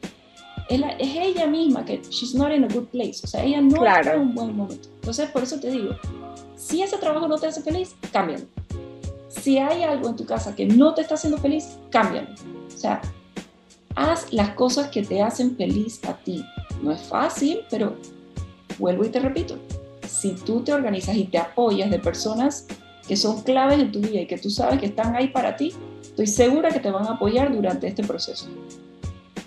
Es, 0.69 0.81
ella 0.99 1.47
misma 1.47 1.83
que 1.83 2.01
she's 2.09 2.35
not 2.35 2.51
in 2.51 2.63
a 2.63 2.67
good 2.67 2.85
place, 2.87 3.21
o 3.23 3.27
sea, 3.27 3.43
ella 3.43 3.61
no 3.61 3.83
está 3.83 4.13
en 4.13 4.21
un 4.21 4.35
buen 4.35 4.55
momento. 4.55 4.89
Entonces, 4.95 5.29
por 5.31 5.43
eso 5.43 5.59
te 5.59 5.71
digo, 5.71 5.95
si 6.55 6.81
ese 6.83 6.97
trabajo 6.97 7.27
no 7.27 7.37
te 7.37 7.47
hace 7.47 7.61
feliz, 7.61 7.95
cámbialo. 8.11 8.45
Si 9.29 9.57
hay 9.57 9.83
algo 9.83 10.09
en 10.09 10.15
tu 10.15 10.25
casa 10.25 10.55
que 10.55 10.65
no 10.65 10.93
te 10.93 11.01
está 11.01 11.15
haciendo 11.15 11.37
feliz, 11.37 11.77
cámbialo. 11.89 12.29
O 12.67 12.77
sea, 12.77 13.01
haz 13.95 14.31
las 14.31 14.51
cosas 14.51 14.89
que 14.89 15.03
te 15.03 15.21
hacen 15.21 15.55
feliz 15.55 16.03
a 16.05 16.13
ti. 16.13 16.43
No 16.83 16.91
es 16.91 17.01
fácil, 17.01 17.61
pero 17.69 17.95
vuelvo 18.79 19.05
y 19.05 19.09
te 19.09 19.19
repito, 19.19 19.59
si 20.07 20.31
tú 20.31 20.63
te 20.63 20.73
organizas 20.73 21.15
y 21.15 21.25
te 21.25 21.37
apoyas 21.37 21.91
de 21.91 21.99
personas 21.99 22.65
que 23.07 23.15
son 23.15 23.43
claves 23.43 23.79
en 23.79 23.91
tu 23.91 23.99
vida 23.99 24.21
y 24.21 24.27
que 24.27 24.37
tú 24.37 24.49
sabes 24.49 24.79
que 24.79 24.87
están 24.87 25.15
ahí 25.15 25.27
para 25.27 25.55
ti, 25.55 25.73
estoy 26.01 26.27
segura 26.27 26.69
que 26.69 26.79
te 26.79 26.89
van 26.89 27.05
a 27.05 27.11
apoyar 27.11 27.53
durante 27.53 27.87
este 27.87 28.03
proceso. 28.03 28.47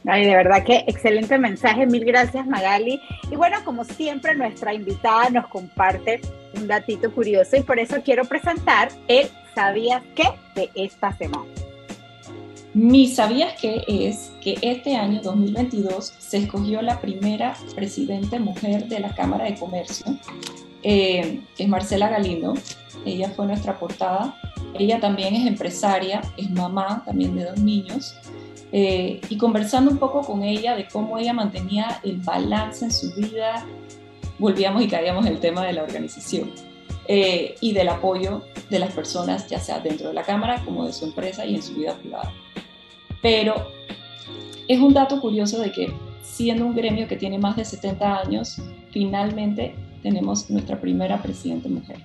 Ay, 0.06 0.26
de 0.26 0.34
verdad 0.34 0.64
que 0.64 0.84
excelente 0.88 1.38
mensaje. 1.38 1.86
Mil 1.86 2.04
gracias, 2.04 2.46
Magali. 2.46 3.00
Y 3.30 3.36
bueno, 3.36 3.58
como 3.64 3.84
siempre, 3.84 4.34
nuestra 4.34 4.74
invitada 4.74 5.30
nos 5.30 5.46
comparte 5.48 6.20
un 6.56 6.66
datito 6.66 7.12
curioso 7.12 7.56
y 7.56 7.62
por 7.62 7.78
eso 7.78 7.96
quiero 8.04 8.24
presentar 8.24 8.88
el 9.06 9.28
¿Sabías 9.54 10.02
qué? 10.14 10.24
de 10.54 10.70
esta 10.74 11.12
semana. 11.12 11.61
Mi 12.74 13.06
sabías 13.06 13.60
que 13.60 13.84
es 13.86 14.32
que 14.40 14.56
este 14.62 14.96
año 14.96 15.20
2022 15.22 16.14
se 16.18 16.38
escogió 16.38 16.80
la 16.80 17.02
primera 17.02 17.54
presidente 17.74 18.38
mujer 18.38 18.88
de 18.88 18.98
la 18.98 19.14
Cámara 19.14 19.44
de 19.44 19.56
Comercio, 19.56 20.16
eh, 20.82 21.42
es 21.58 21.68
Marcela 21.68 22.08
Galindo. 22.08 22.54
Ella 23.04 23.30
fue 23.30 23.46
nuestra 23.46 23.78
portada. 23.78 24.34
Ella 24.78 25.00
también 25.00 25.34
es 25.34 25.46
empresaria, 25.46 26.22
es 26.38 26.50
mamá 26.50 27.02
también 27.04 27.36
de 27.36 27.44
dos 27.44 27.58
niños. 27.58 28.14
Eh, 28.72 29.20
y 29.28 29.36
conversando 29.36 29.90
un 29.90 29.98
poco 29.98 30.22
con 30.22 30.42
ella 30.42 30.74
de 30.74 30.88
cómo 30.88 31.18
ella 31.18 31.34
mantenía 31.34 32.00
el 32.02 32.16
balance 32.18 32.86
en 32.86 32.90
su 32.90 33.12
vida, 33.14 33.66
volvíamos 34.38 34.82
y 34.82 34.88
caíamos 34.88 35.26
el 35.26 35.40
tema 35.40 35.62
de 35.66 35.74
la 35.74 35.82
organización 35.82 36.50
eh, 37.08 37.56
y 37.60 37.72
del 37.72 37.88
apoyo 37.88 38.42
de 38.70 38.78
las 38.78 38.92
personas, 38.92 39.48
ya 39.48 39.58
sea 39.58 39.80
dentro 39.80 40.08
de 40.08 40.14
la 40.14 40.22
Cámara 40.22 40.62
como 40.64 40.86
de 40.86 40.92
su 40.92 41.04
empresa 41.04 41.44
y 41.44 41.56
en 41.56 41.62
su 41.62 41.74
vida 41.74 41.94
privada. 41.96 42.32
Pero 43.20 43.54
es 44.68 44.80
un 44.80 44.94
dato 44.94 45.20
curioso 45.20 45.60
de 45.60 45.72
que 45.72 45.92
siendo 46.22 46.64
un 46.64 46.74
gremio 46.74 47.06
que 47.08 47.16
tiene 47.16 47.38
más 47.38 47.56
de 47.56 47.64
70 47.64 48.20
años, 48.20 48.60
finalmente 48.90 49.74
tenemos 50.02 50.48
nuestra 50.50 50.80
primera 50.80 51.20
presidenta 51.22 51.68
mujer. 51.68 51.98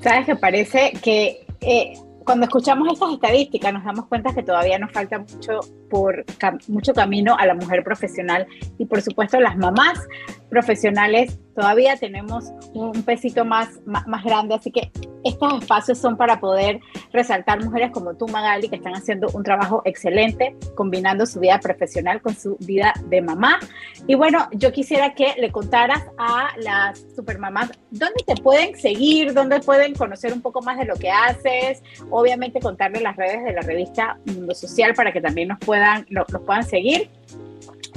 Sabes 0.00 0.26
que 0.26 0.36
parece 0.36 0.92
que 1.02 1.46
eh, 1.60 1.94
cuando 2.26 2.44
escuchamos 2.44 2.92
estas 2.92 3.12
estadísticas 3.12 3.72
nos 3.72 3.84
damos 3.84 4.06
cuenta 4.06 4.34
que 4.34 4.42
todavía 4.42 4.78
nos 4.78 4.92
falta 4.92 5.18
mucho 5.18 5.60
por 5.88 6.24
mucho 6.68 6.92
camino 6.92 7.36
a 7.38 7.46
la 7.46 7.54
mujer 7.54 7.82
profesional 7.84 8.46
y 8.78 8.84
por 8.84 9.00
supuesto 9.00 9.40
las 9.40 9.56
mamás 9.56 10.06
profesionales 10.50 11.38
todavía 11.56 11.96
tenemos 11.96 12.52
un 12.74 13.02
pesito 13.02 13.44
más, 13.44 13.80
más, 13.86 14.22
grande, 14.22 14.54
así 14.54 14.70
que 14.70 14.90
estos 15.24 15.54
espacios 15.62 15.98
son 15.98 16.16
para 16.16 16.38
poder 16.38 16.80
resaltar 17.12 17.64
mujeres 17.64 17.90
como 17.90 18.14
tú, 18.14 18.28
Magali, 18.28 18.68
que 18.68 18.76
están 18.76 18.94
haciendo 18.94 19.28
un 19.32 19.42
trabajo 19.42 19.82
excelente, 19.86 20.54
combinando 20.74 21.24
su 21.24 21.40
vida 21.40 21.58
profesional 21.58 22.20
con 22.20 22.36
su 22.36 22.56
vida 22.60 22.92
de 23.06 23.22
mamá. 23.22 23.58
Y 24.06 24.14
bueno, 24.14 24.48
yo 24.52 24.70
quisiera 24.70 25.14
que 25.14 25.34
le 25.38 25.50
contaras 25.50 26.04
a 26.18 26.50
las 26.58 27.04
supermamás 27.16 27.72
dónde 27.90 28.22
te 28.24 28.36
pueden 28.40 28.78
seguir, 28.78 29.32
dónde 29.32 29.60
pueden 29.60 29.94
conocer 29.94 30.32
un 30.34 30.42
poco 30.42 30.60
más 30.60 30.78
de 30.78 30.84
lo 30.84 30.94
que 30.96 31.10
haces, 31.10 31.82
obviamente 32.10 32.60
contarle 32.60 33.00
las 33.00 33.16
redes 33.16 33.42
de 33.44 33.52
la 33.52 33.62
revista 33.62 34.18
Mundo 34.26 34.54
Social 34.54 34.92
para 34.94 35.10
que 35.10 35.22
también 35.22 35.48
nos 35.48 35.58
puedan, 35.58 36.06
los 36.10 36.26
puedan 36.44 36.64
seguir 36.64 37.08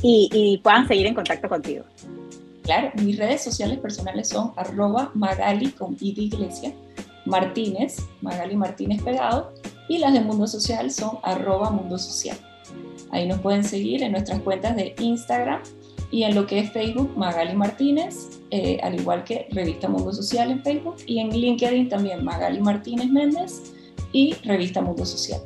y, 0.02 0.30
y 0.32 0.58
puedan 0.60 0.88
seguir 0.88 1.08
en 1.08 1.14
contacto 1.14 1.50
contigo. 1.50 1.84
Claro, 2.70 2.92
mis 3.02 3.18
redes 3.18 3.42
sociales 3.42 3.80
personales 3.80 4.30
son 4.30 4.54
arroba 4.56 5.10
magali 5.16 5.72
con 5.72 5.98
i 6.00 6.14
de 6.14 6.22
iglesia, 6.22 6.72
Martínez, 7.26 7.98
Magali 8.22 8.56
Martínez 8.56 9.02
pegado, 9.02 9.52
y 9.88 9.98
las 9.98 10.14
de 10.14 10.20
Mundo 10.22 10.46
Social 10.46 10.92
son 10.92 11.18
arroba 11.24 11.72
Mundo 11.72 11.98
Social. 11.98 12.38
Ahí 13.10 13.28
nos 13.28 13.40
pueden 13.40 13.64
seguir 13.64 14.04
en 14.04 14.12
nuestras 14.12 14.40
cuentas 14.42 14.76
de 14.76 14.94
Instagram 15.00 15.64
y 16.12 16.22
en 16.22 16.36
lo 16.36 16.46
que 16.46 16.60
es 16.60 16.72
Facebook, 16.72 17.12
Magali 17.18 17.56
Martínez, 17.56 18.40
eh, 18.52 18.80
al 18.84 19.00
igual 19.00 19.24
que 19.24 19.48
Revista 19.50 19.90
Mundo 19.90 20.14
Social 20.14 20.52
en 20.52 20.62
Facebook, 20.62 20.98
y 21.08 21.18
en 21.18 21.32
LinkedIn 21.32 21.90
también 21.90 22.24
Magali 22.24 22.62
Martínez 22.62 23.08
Méndez 23.08 23.74
y 24.14 24.34
Revista 24.44 24.80
Mundo 24.80 25.08
Social. 25.08 25.42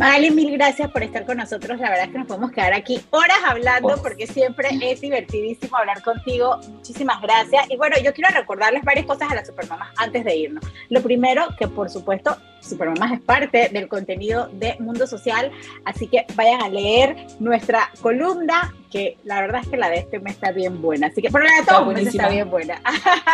Magali, 0.00 0.30
mil 0.30 0.50
gracias 0.52 0.90
por 0.90 1.02
estar 1.02 1.26
con 1.26 1.36
nosotros. 1.36 1.78
La 1.78 1.90
verdad 1.90 2.06
es 2.06 2.12
que 2.12 2.18
nos 2.20 2.26
podemos 2.26 2.52
quedar 2.52 2.72
aquí 2.72 3.02
horas 3.10 3.36
hablando 3.46 4.00
porque 4.02 4.26
siempre 4.26 4.70
es 4.80 5.02
divertidísimo 5.02 5.76
hablar 5.76 6.02
contigo. 6.02 6.58
Muchísimas 6.70 7.20
gracias. 7.20 7.70
Y 7.70 7.76
bueno, 7.76 7.96
yo 8.02 8.14
quiero 8.14 8.34
recordarles 8.34 8.82
varias 8.82 9.04
cosas 9.04 9.30
a 9.30 9.34
las 9.34 9.46
supermamás 9.46 9.90
antes 9.98 10.24
de 10.24 10.34
irnos. 10.34 10.64
Lo 10.88 11.02
primero, 11.02 11.48
que 11.58 11.68
por 11.68 11.90
supuesto, 11.90 12.34
Supermamás 12.62 13.12
es 13.12 13.20
parte 13.20 13.68
del 13.70 13.88
contenido 13.88 14.48
de 14.52 14.74
Mundo 14.80 15.06
Social, 15.06 15.50
así 15.84 16.06
que 16.06 16.24
vayan 16.34 16.62
a 16.62 16.70
leer 16.70 17.26
nuestra 17.38 17.90
columna, 18.00 18.74
que 18.90 19.16
la 19.24 19.40
verdad 19.40 19.62
es 19.62 19.68
que 19.68 19.76
la 19.76 19.88
de 19.88 19.98
este 19.98 20.18
mes 20.18 20.34
está 20.34 20.50
bien 20.50 20.82
buena. 20.82 21.06
Así 21.06 21.22
que 21.22 21.30
por 21.30 21.42
la 21.42 21.50
de 21.50 21.66
todo 21.66 21.90
está 21.92 22.28
bien 22.28 22.50
buena. 22.50 22.80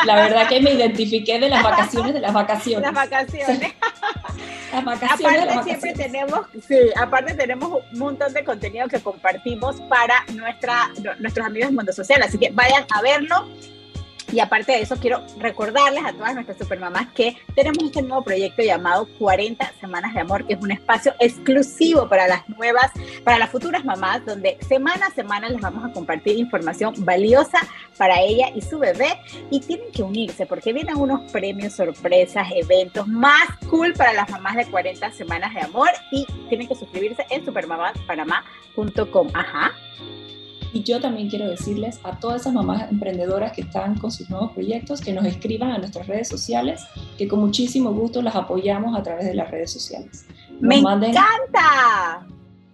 La 0.04 0.16
verdad 0.16 0.48
que 0.48 0.60
me 0.60 0.72
identifiqué 0.72 1.38
de 1.38 1.48
las 1.48 1.62
vacaciones 1.62 2.14
de 2.14 2.20
las 2.20 2.32
vacaciones. 2.32 2.82
Las 2.82 2.94
vacaciones. 2.94 3.74
Las 4.72 4.84
vacaciones. 4.84 5.44
Aparte 5.44 5.64
siempre 5.64 5.92
tenemos, 5.94 6.40
sí, 6.66 6.76
aparte 6.96 7.34
tenemos 7.34 7.82
un 7.92 7.98
montón 7.98 8.32
de 8.32 8.44
contenido 8.44 8.88
que 8.88 9.00
compartimos 9.00 9.80
para 9.82 10.24
nuestra, 10.34 10.90
nuestros 11.18 11.46
amigos 11.46 11.70
de 11.70 11.76
Mundo 11.76 11.92
Social, 11.92 12.22
así 12.22 12.38
que 12.38 12.50
vayan 12.50 12.84
a 12.90 13.00
verlo 13.00 13.48
y 14.36 14.40
aparte 14.40 14.72
de 14.72 14.82
eso, 14.82 14.96
quiero 14.96 15.22
recordarles 15.38 16.04
a 16.04 16.12
todas 16.12 16.34
nuestras 16.34 16.58
supermamás 16.58 17.06
que 17.14 17.38
tenemos 17.54 17.82
este 17.84 18.02
nuevo 18.02 18.22
proyecto 18.22 18.62
llamado 18.62 19.08
40 19.18 19.72
Semanas 19.80 20.12
de 20.12 20.20
Amor, 20.20 20.46
que 20.46 20.52
es 20.52 20.60
un 20.60 20.70
espacio 20.70 21.14
exclusivo 21.18 22.06
para 22.06 22.28
las 22.28 22.46
nuevas, 22.46 22.92
para 23.24 23.38
las 23.38 23.48
futuras 23.48 23.82
mamás, 23.86 24.26
donde 24.26 24.58
semana 24.68 25.06
a 25.06 25.10
semana 25.12 25.48
les 25.48 25.58
vamos 25.58 25.82
a 25.86 25.90
compartir 25.90 26.36
información 26.36 26.92
valiosa 26.98 27.66
para 27.96 28.20
ella 28.20 28.50
y 28.54 28.60
su 28.60 28.78
bebé. 28.78 29.18
Y 29.50 29.60
tienen 29.60 29.90
que 29.90 30.02
unirse 30.02 30.44
porque 30.44 30.74
vienen 30.74 30.98
unos 30.98 31.32
premios, 31.32 31.72
sorpresas, 31.72 32.46
eventos 32.54 33.08
más 33.08 33.48
cool 33.70 33.94
para 33.94 34.12
las 34.12 34.28
mamás 34.28 34.56
de 34.56 34.66
40 34.66 35.12
Semanas 35.12 35.54
de 35.54 35.62
Amor 35.62 35.88
y 36.10 36.26
tienen 36.50 36.68
que 36.68 36.74
suscribirse 36.74 37.24
en 37.30 37.42
supermamaspanamá.com. 37.42 39.28
Ajá. 39.32 39.72
Y 40.76 40.82
yo 40.82 41.00
también 41.00 41.30
quiero 41.30 41.48
decirles 41.48 41.98
a 42.02 42.20
todas 42.20 42.42
esas 42.42 42.52
mamás 42.52 42.90
emprendedoras 42.90 43.52
que 43.52 43.62
están 43.62 43.98
con 43.98 44.12
sus 44.12 44.28
nuevos 44.28 44.52
proyectos 44.52 45.00
que 45.00 45.14
nos 45.14 45.24
escriban 45.24 45.70
a 45.70 45.78
nuestras 45.78 46.06
redes 46.06 46.28
sociales, 46.28 46.82
que 47.16 47.26
con 47.26 47.40
muchísimo 47.40 47.94
gusto 47.94 48.20
las 48.20 48.36
apoyamos 48.36 48.94
a 48.94 49.02
través 49.02 49.24
de 49.24 49.32
las 49.32 49.50
redes 49.50 49.72
sociales. 49.72 50.26
¡Me 50.60 50.76
encanta! 50.76 52.26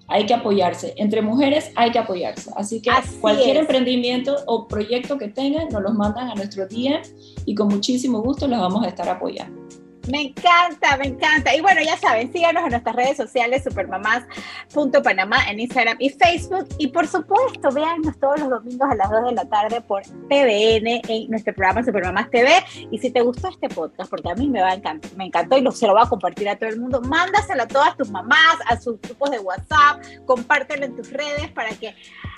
Hay 0.08 0.26
que 0.26 0.34
apoyarse. 0.34 0.94
Entre 0.96 1.22
mujeres 1.22 1.70
hay 1.76 1.92
que 1.92 2.00
apoyarse. 2.00 2.50
Así 2.56 2.82
que 2.82 2.90
cualquier 3.20 3.58
emprendimiento 3.58 4.34
o 4.46 4.66
proyecto 4.66 5.16
que 5.16 5.28
tengan, 5.28 5.68
nos 5.68 5.80
los 5.80 5.94
mandan 5.94 6.28
a 6.28 6.34
nuestro 6.34 6.66
día 6.66 7.02
y 7.46 7.54
con 7.54 7.68
muchísimo 7.68 8.20
gusto 8.20 8.48
los 8.48 8.58
vamos 8.58 8.84
a 8.84 8.88
estar 8.88 9.08
apoyando. 9.08 9.62
Me 10.08 10.22
encanta, 10.22 10.96
me 10.96 11.06
encanta. 11.06 11.54
Y 11.54 11.60
bueno, 11.60 11.80
ya 11.80 11.96
saben, 11.96 12.32
síganos 12.32 12.64
en 12.64 12.70
nuestras 12.70 12.96
redes 12.96 13.16
sociales, 13.16 13.62
supermamás.panamá 13.62 15.36
en 15.48 15.60
Instagram 15.60 15.96
y 16.00 16.10
Facebook. 16.10 16.66
Y 16.78 16.88
por 16.88 17.06
supuesto, 17.06 17.70
véannos 17.70 18.18
todos 18.18 18.40
los 18.40 18.50
domingos 18.50 18.90
a 18.90 18.94
las 18.96 19.10
2 19.10 19.26
de 19.26 19.32
la 19.32 19.44
tarde 19.44 19.80
por 19.80 20.02
TVN 20.02 21.02
en 21.08 21.30
nuestro 21.30 21.54
programa 21.54 21.84
Supermamás 21.84 22.30
TV. 22.30 22.50
Y 22.90 22.98
si 22.98 23.10
te 23.10 23.20
gustó 23.20 23.48
este 23.48 23.68
podcast, 23.68 24.10
porque 24.10 24.30
a 24.30 24.34
mí 24.34 24.48
me, 24.48 24.60
va 24.60 24.74
encantar, 24.74 25.12
me 25.16 25.26
encantó 25.26 25.56
y 25.56 25.60
lo, 25.60 25.70
se 25.70 25.86
lo 25.86 25.92
voy 25.92 26.02
a 26.04 26.08
compartir 26.08 26.48
a 26.48 26.56
todo 26.56 26.68
el 26.68 26.80
mundo, 26.80 27.00
mándaselo 27.02 27.62
a 27.62 27.68
todas 27.68 27.96
tus 27.96 28.10
mamás, 28.10 28.56
a 28.66 28.80
sus 28.80 29.00
grupos 29.00 29.30
de 29.30 29.38
WhatsApp, 29.38 30.02
compártelo 30.26 30.86
en 30.86 30.96
tus 30.96 31.12
redes 31.12 31.50
para 31.52 31.70
que 31.70 31.94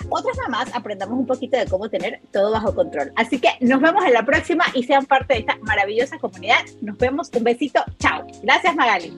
otras 0.09 0.37
mamás 0.37 0.69
aprendamos 0.75 1.17
un 1.17 1.25
poquito 1.25 1.57
de 1.57 1.65
cómo 1.65 1.89
tener 1.89 2.21
todo 2.31 2.51
bajo 2.51 2.75
control. 2.75 3.11
Así 3.15 3.39
que 3.39 3.49
nos 3.61 3.81
vemos 3.81 4.05
en 4.05 4.13
la 4.13 4.23
próxima 4.23 4.65
y 4.75 4.83
sean 4.83 5.05
parte 5.05 5.33
de 5.33 5.39
esta 5.39 5.57
maravillosa 5.63 6.19
comunidad. 6.19 6.59
Nos 6.81 6.97
vemos. 6.97 7.31
Un 7.35 7.43
beso 7.43 7.54
Chao. 7.99 8.25
Gracias, 8.43 8.75
Magali. 8.75 9.13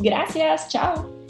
Gracias. 0.00 0.68
Chao. 0.68 1.23